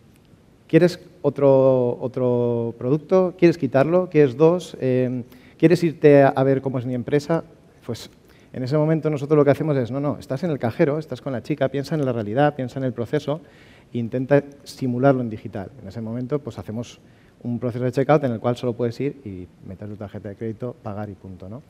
¿quieres 0.68 1.00
otro, 1.22 1.96
otro 1.98 2.74
producto? 2.76 3.32
¿Quieres 3.38 3.56
quitarlo? 3.56 4.10
¿Quieres 4.10 4.36
dos? 4.36 4.76
Em, 4.82 5.24
¿Quieres 5.56 5.82
irte 5.82 6.24
a 6.24 6.42
ver 6.44 6.60
cómo 6.60 6.78
es 6.78 6.84
mi 6.84 6.92
empresa? 6.92 7.42
Pues 7.86 8.10
en 8.52 8.64
ese 8.64 8.76
momento 8.76 9.08
nosotros 9.08 9.34
lo 9.34 9.46
que 9.46 9.52
hacemos 9.52 9.78
es, 9.78 9.90
no, 9.90 9.98
no, 9.98 10.18
estás 10.18 10.44
en 10.44 10.50
el 10.50 10.58
cajero, 10.58 10.98
estás 10.98 11.22
con 11.22 11.32
la 11.32 11.42
chica, 11.42 11.70
piensa 11.70 11.94
en 11.94 12.04
la 12.04 12.12
realidad, 12.12 12.54
piensa 12.54 12.78
en 12.78 12.84
el 12.84 12.92
proceso 12.92 13.40
intenta 13.92 14.44
simularlo 14.64 15.20
en 15.20 15.30
digital. 15.30 15.70
En 15.82 15.88
ese 15.88 16.00
momento 16.00 16.38
pues 16.38 16.58
hacemos 16.58 17.00
un 17.42 17.58
proceso 17.58 17.84
de 17.84 17.92
checkout 17.92 18.24
en 18.24 18.32
el 18.32 18.40
cual 18.40 18.56
solo 18.56 18.74
puedes 18.74 19.00
ir 19.00 19.16
y 19.24 19.46
meter 19.66 19.88
tu 19.88 19.96
tarjeta 19.96 20.28
de 20.28 20.36
crédito, 20.36 20.76
pagar 20.82 21.08
y 21.08 21.14
punto. 21.14 21.48
¿no? 21.48 21.62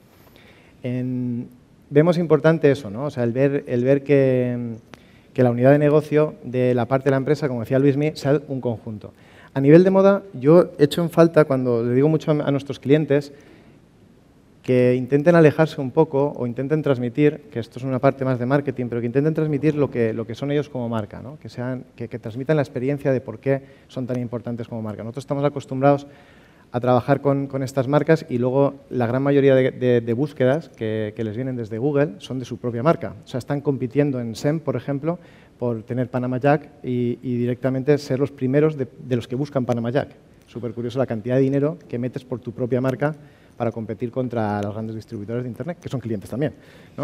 vemos 1.91 2.17
importante 2.19 2.71
eso, 2.71 2.91
¿no? 2.91 3.05
o 3.05 3.11
sea, 3.11 3.25
el 3.25 3.33
ver, 3.33 3.65
el 3.67 3.85
ver 3.85 4.03
que, 4.03 4.77
que, 5.35 5.43
la 5.43 5.51
unidad 5.51 5.73
de 5.73 5.79
negocio 5.79 6.35
de 6.43 6.75
la 6.75 6.87
parte 6.87 7.05
de 7.05 7.11
la 7.11 7.17
empresa, 7.19 7.49
como 7.49 7.61
decía 7.61 7.79
Luismi, 7.79 8.13
sea 8.15 8.41
un 8.49 8.61
conjunto. 8.61 9.13
A 9.53 9.61
nivel 9.61 9.83
de 9.83 9.91
moda, 9.91 10.23
yo 10.33 10.71
echo 10.79 11.03
en 11.03 11.11
falta, 11.11 11.45
cuando 11.45 11.85
le 11.85 11.95
digo 11.95 12.09
mucho 12.09 12.31
a 12.31 12.51
nuestros 12.53 12.79
clientes, 12.79 13.33
que 14.63 14.95
intenten 14.95 15.35
alejarse 15.35 15.81
un 15.81 15.91
poco 15.91 16.33
o 16.37 16.47
intenten 16.47 16.83
transmitir, 16.83 17.43
que 17.51 17.61
esto 17.61 17.79
es 17.79 17.85
una 17.85 17.99
parte 17.99 18.25
más 18.25 18.39
de 18.39 18.47
marketing, 18.47 18.87
pero 18.89 19.01
que 19.01 19.07
intenten 19.07 19.35
transmitir 19.35 19.75
lo 19.75 19.91
que, 19.91 20.13
lo 20.13 20.27
que 20.27 20.35
son 20.35 20.51
ellos 20.51 20.69
como 20.69 20.89
marca, 20.89 21.21
¿no? 21.23 21.39
que, 21.39 21.49
sean, 21.49 21.85
que, 21.97 22.09
transmitan 22.09 22.57
la 22.57 22.63
experiencia 22.63 23.13
de 23.13 23.21
por 23.21 23.39
qué 23.39 23.63
son 23.89 24.07
tan 24.07 24.21
importantes 24.21 24.69
como 24.69 24.83
marca. 24.83 25.03
Nosotros 25.03 25.25
estamos 25.25 25.45
acostumbrados 25.45 26.07
a 26.73 26.79
trabajar 26.79 27.21
con, 27.21 27.47
con 27.47 27.63
estas 27.63 27.89
marcas 27.89 28.27
y 28.29 28.39
luego 28.39 28.75
la 28.91 29.07
gran 29.07 29.23
mayoría 29.23 29.55
de, 29.57 30.01
de, 30.01 30.13
búsquedas 30.13 30.69
que, 30.69 31.15
que, 31.17 31.25
les 31.25 31.35
vienen 31.35 31.57
desde 31.57 31.79
Google 31.79 32.15
son 32.19 32.39
de 32.39 32.45
su 32.45 32.59
propia 32.59 32.83
marca. 32.83 33.15
O 33.25 33.27
sea, 33.27 33.39
están 33.39 33.61
compitiendo 33.61 34.21
en 34.21 34.37
SEM, 34.37 34.61
por 34.61 34.77
ejemplo, 34.77 35.19
por 35.59 35.83
tener 35.83 36.09
Panama 36.09 36.39
Jack 36.39 36.69
y, 36.85 37.19
y 37.23 37.39
directamente 37.39 37.99
ser 37.99 38.21
los 38.21 38.31
primeros 38.31 38.77
de, 38.77 38.87
de 39.05 39.17
los 39.17 39.27
que 39.27 39.35
buscan 39.35 39.65
Panama 39.65 39.91
Jack. 39.91 40.11
Súper 40.47 40.73
curioso 40.73 40.99
la 40.99 41.07
cantidad 41.07 41.37
de 41.37 41.43
dinero 41.43 41.77
que 41.89 41.99
metes 41.99 42.25
por 42.25 42.39
tu 42.39 42.53
propia 42.53 42.81
marca 42.81 43.17
para 43.61 43.73
competir 43.73 44.11
contra 44.11 44.63
los 44.63 44.73
grandes 44.73 44.97
distribuidores 44.97 45.43
de 45.43 45.51
Internet, 45.51 45.77
que 45.83 45.91
son 45.91 46.01
clientes 46.01 46.31
también. 46.31 46.55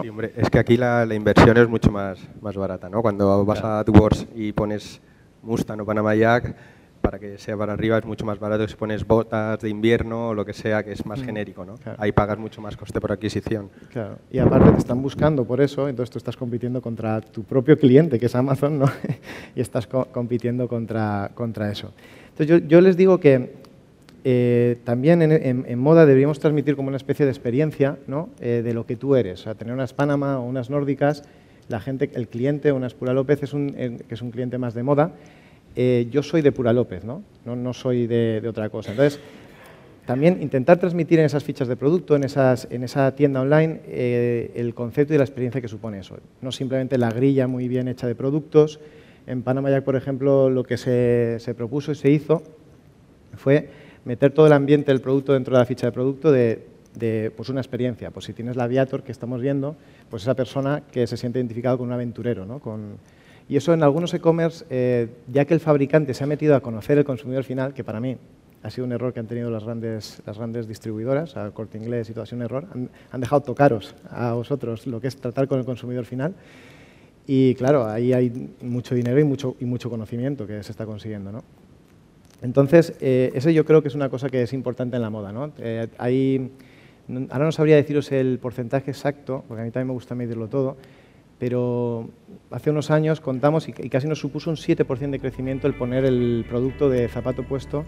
Sí, 0.01 0.09
hombre, 0.09 0.33
es 0.35 0.49
que 0.49 0.59
aquí 0.59 0.79
la, 0.79 1.07
inversión 1.15 1.55
es 1.59 1.69
mucho 1.69 1.93
más, 1.93 2.19
más 2.41 2.57
barata. 2.57 2.89
¿no? 2.89 3.03
Cuando 3.03 3.45
vas 3.45 3.63
a 3.63 3.81
AdWords 3.81 4.29
y 4.35 4.53
pones 4.53 5.03
Mustang 5.43 5.81
o 5.81 5.85
Panama 5.85 6.15
Jack, 6.15 6.57
para 7.03 7.19
que 7.19 7.37
sea 7.37 7.59
para 7.59 7.75
arriba 7.75 7.99
es 7.99 8.07
mucho 8.07 8.25
más 8.25 8.39
barato 8.39 8.65
que 8.65 8.71
si 8.71 8.77
pones 8.77 9.07
botas 9.07 9.61
de 9.61 9.69
invierno 9.69 10.29
o 10.29 10.35
lo 10.35 10.47
que 10.47 10.55
sea, 10.55 10.83
que 10.83 10.93
es 10.93 11.05
más 11.05 11.21
mm, 11.21 11.25
genérico. 11.27 11.67
¿no? 11.67 11.75
Ahí 11.99 12.13
pagas 12.13 12.39
mucho 12.39 12.63
más 12.63 12.75
coste 12.75 13.03
por 13.03 13.13
adquisición. 13.13 13.69
Claro. 13.93 14.17
Y 14.31 14.39
aparte 14.39 14.71
te 14.71 14.79
están 14.79 15.03
buscando 15.03 15.45
por 15.45 15.61
eso, 15.61 15.91
entonces 15.91 16.11
tú 16.11 16.17
estás 16.17 16.39
compitiendo 16.39 16.81
contra 16.81 17.21
tu 17.21 17.43
propio 17.45 17.79
cliente, 17.79 18.19
que 18.19 18.25
es 18.25 18.35
Amazon, 18.35 18.79
¿no? 18.79 18.87
y 19.55 19.61
estás 19.61 19.87
compitiendo 19.87 20.69
contra, 20.69 21.33
contra 21.35 21.71
eso. 21.71 21.93
Entonces 22.31 22.47
yo, 22.47 22.67
yo 22.67 22.81
les 22.81 22.97
digo 22.97 23.21
que 23.21 23.66
eh, 24.29 24.79
también 24.83 25.23
en, 25.23 25.79
moda 25.79 26.05
deberíamos 26.05 26.41
transmitir 26.41 26.75
como 26.75 26.89
una 26.89 26.97
especie 26.97 27.25
de 27.25 27.31
experiencia. 27.31 27.97
Eh, 28.41 28.63
de 28.65 28.75
lo 28.75 28.85
que 28.85 28.97
tú 28.97 29.15
eres. 29.15 29.39
O 29.39 29.45
sea, 29.45 29.55
tener 29.55 29.73
unas 29.73 29.93
Panama 29.93 30.41
o 30.41 30.47
unas 30.47 30.69
nórdicas, 30.69 31.23
el 31.69 32.27
cliente, 32.27 32.73
unas 32.73 32.93
Pura 32.95 33.13
López, 33.13 33.39
que 33.39 33.45
es 33.45 34.23
un 34.23 34.31
cliente 34.33 34.59
más 34.59 34.75
de 34.75 34.83
moda. 34.83 35.13
Eh, 35.77 36.09
yo 36.11 36.25
soy 36.25 36.43
de 36.43 36.51
Pura 36.51 36.73
López, 36.73 37.05
¿no? 37.05 37.23
Soy 37.73 38.09
de, 38.09 38.43
otra 38.49 38.69
cosa. 38.69 38.91
Entonces, 38.91 39.21
también 40.07 40.43
intentar 40.43 40.81
transmitir 40.81 41.21
en 41.21 41.27
esas 41.27 41.45
fichas 41.45 41.69
de 41.69 41.77
producto, 41.77 42.17
en, 42.17 42.25
esas, 42.25 42.67
en 42.73 42.83
esa 42.83 43.15
tienda 43.15 43.43
online, 43.43 43.81
el 44.57 44.75
concepto 44.75 45.15
y 45.15 45.19
la 45.19 45.25
experiencia 45.25 45.61
que 45.61 45.69
supone 45.69 46.01
eso. 46.01 46.17
No 46.41 46.51
simplemente 46.51 46.99
la 46.99 47.13
grilla 47.13 47.47
muy 47.47 47.69
bien 47.69 47.87
hecha 47.87 48.09
de 48.09 48.17
productos. 48.17 48.81
En 49.29 49.43
Panama 49.43 49.71
Jack, 49.71 49.85
por 49.85 49.95
ejemplo, 49.95 50.51
lo 50.51 50.65
que 50.65 50.77
se 50.79 51.55
propuso 51.57 51.93
y 51.93 51.95
se 51.95 52.11
hizo 52.11 52.43
fue 53.37 53.86
meter 54.07 54.33
todo 54.33 54.47
el 54.47 54.53
ambiente 54.53 54.93
del 54.93 55.01
producto 55.01 55.33
dentro 55.33 55.55
de 55.55 55.61
la 55.61 55.67
ficha 55.67 55.87
de 55.87 55.93
producto 55.93 56.33
de, 56.33 56.63
pues 57.37 57.49
una 57.51 57.61
experiencia. 57.61 58.11
Pues 58.11 58.25
si 58.25 58.33
tienes 58.33 58.57
la 58.57 58.65
Aviator 58.65 59.03
que 59.03 59.13
estamos 59.13 59.43
viendo, 59.43 59.77
pues 60.09 60.23
esa 60.23 60.35
persona 60.35 60.85
que 60.91 61.07
se 61.07 61.17
siente 61.17 61.41
identificado 61.41 61.77
con 61.77 61.89
un 61.89 61.93
aventurero. 61.93 62.47
¿no? 62.47 62.61
Con, 62.61 62.99
y 63.49 63.57
eso 63.57 63.75
en 63.75 63.83
algunos 63.83 64.15
e-commerce, 64.15 64.65
eh, 64.71 65.09
ya 65.27 65.45
que 65.45 65.55
el 65.55 65.61
fabricante 65.61 66.15
se 66.15 66.25
ha 66.25 66.27
metido 66.27 66.55
a 66.55 66.61
conocer 66.61 66.97
el 66.99 67.05
consumidor 67.05 67.43
final, 67.43 67.75
que 67.75 67.83
para 67.83 68.01
mí 68.01 68.17
ha 68.63 68.71
sido 68.71 68.87
un 68.87 68.93
error 68.93 69.13
que 69.13 69.21
han 69.21 69.27
tenido 69.27 69.51
las 69.51 69.65
grandes, 69.65 70.23
las 70.25 70.39
grandes 70.39 70.69
distribuidoras, 70.69 71.37
a 71.37 71.51
Corte 71.51 71.77
Inglés 71.77 72.09
y 72.09 72.13
todo 72.13 72.23
ha 72.23 72.27
sido 72.27 72.39
un 72.39 72.45
error, 72.45 72.67
han, 73.11 73.21
dejado 73.21 73.43
tocaros 73.43 73.95
a 74.09 74.33
vosotros 74.33 74.87
lo 74.87 75.01
que 75.01 75.09
es 75.09 75.17
tratar 75.17 75.49
con 75.49 75.59
el 75.59 75.65
consumidor 75.65 76.05
final. 76.05 76.35
Y 77.27 77.57
claro, 77.57 77.87
ahí 77.87 78.13
hay 78.13 78.51
mucho 78.63 78.95
dinero 78.95 79.19
y 79.19 79.25
mucho, 79.25 79.57
y 79.59 79.65
mucho 79.65 79.91
conocimiento 79.91 80.47
que 80.47 80.63
se 80.63 80.71
está 80.71 80.87
consiguiendo. 80.87 81.33
¿no? 81.33 81.43
Entonces, 82.47 82.95
eh, 83.01 83.33
eso 83.35 83.51
yo 83.51 83.65
creo 83.65 83.83
que 83.83 83.89
es 83.89 83.97
una 83.97 84.09
cosa 84.09 84.29
que 84.29 84.43
es 84.43 84.53
importante 84.53 84.95
en 84.95 85.03
la 85.03 85.11
moda. 85.11 85.33
¿no? 85.33 85.53
Eh, 85.59 85.89
ahora 87.31 87.45
no 87.45 87.51
sabría 87.51 87.75
deciros 87.75 88.13
el 88.13 88.39
porcentaje 88.39 88.93
exacto, 88.93 89.45
porque 89.49 89.63
a 89.63 89.65
mí 89.65 89.73
también 89.73 89.89
me 89.89 89.95
gusta 89.95 90.15
medirlo 90.15 90.47
todo, 90.47 90.77
pero 91.41 92.09
hace 92.53 92.71
unos 92.71 92.93
años 92.93 93.21
contamos 93.21 93.69
y, 93.69 93.73
casi 93.73 94.07
nos 94.07 94.21
supuso 94.21 94.49
un 94.49 94.57
7% 94.57 95.11
de 95.11 95.19
crecimiento 95.19 95.67
el 95.67 95.75
poner 95.75 96.05
el 96.05 96.47
producto 96.49 96.89
de 96.89 97.09
zapato 97.09 97.43
puesto 97.43 97.85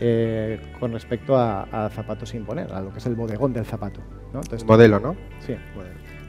eh, 0.00 0.58
con 0.80 0.92
respecto 0.92 1.36
a, 1.36 1.88
zapatos 1.94 2.30
sin 2.30 2.44
poner, 2.44 2.72
a 2.72 2.80
lo 2.80 2.90
que 2.90 2.98
es 2.98 3.06
el 3.06 3.14
bodegón 3.14 3.52
del 3.52 3.64
zapato. 3.64 4.00
¿no? 4.34 4.40
modelo, 4.66 4.98
¿no? 4.98 5.14
Sí, 5.46 5.54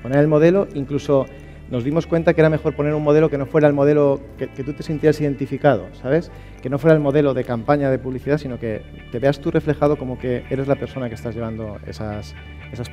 poner 0.04 0.20
el 0.20 0.28
modelo, 0.28 0.68
incluso 0.76 1.26
nos 1.72 1.86
dimos 1.86 2.06
cuenta 2.06 2.34
que 2.34 2.42
era 2.42 2.50
mejor 2.50 2.76
poner 2.76 2.94
un 2.94 3.02
modelo 3.02 3.30
que 3.30 3.38
no 3.38 3.46
fuera 3.46 3.68
el 3.68 3.74
modelo 3.74 4.20
que, 4.38 4.48
tú 4.48 4.74
te 4.74 4.84
sintieras 4.84 5.20
identificado, 5.22 5.88
¿sabes? 5.94 6.30
Que 6.62 6.70
no 6.70 6.78
fuera 6.78 6.94
el 6.94 7.02
modelo 7.02 7.34
de 7.34 7.46
campaña 7.46 7.90
de 7.90 7.98
publicidad, 7.98 8.38
sino 8.38 8.60
que 8.60 8.84
te 9.12 9.20
veas 9.20 9.40
tú 9.40 9.50
reflejado 9.50 9.98
como 9.98 10.20
que 10.20 10.44
eres 10.50 10.68
la 10.68 10.76
persona 10.76 11.08
que 11.08 11.16
estás 11.16 11.34
llevando 11.34 11.80
esas, 11.88 12.36
esas 12.72 12.90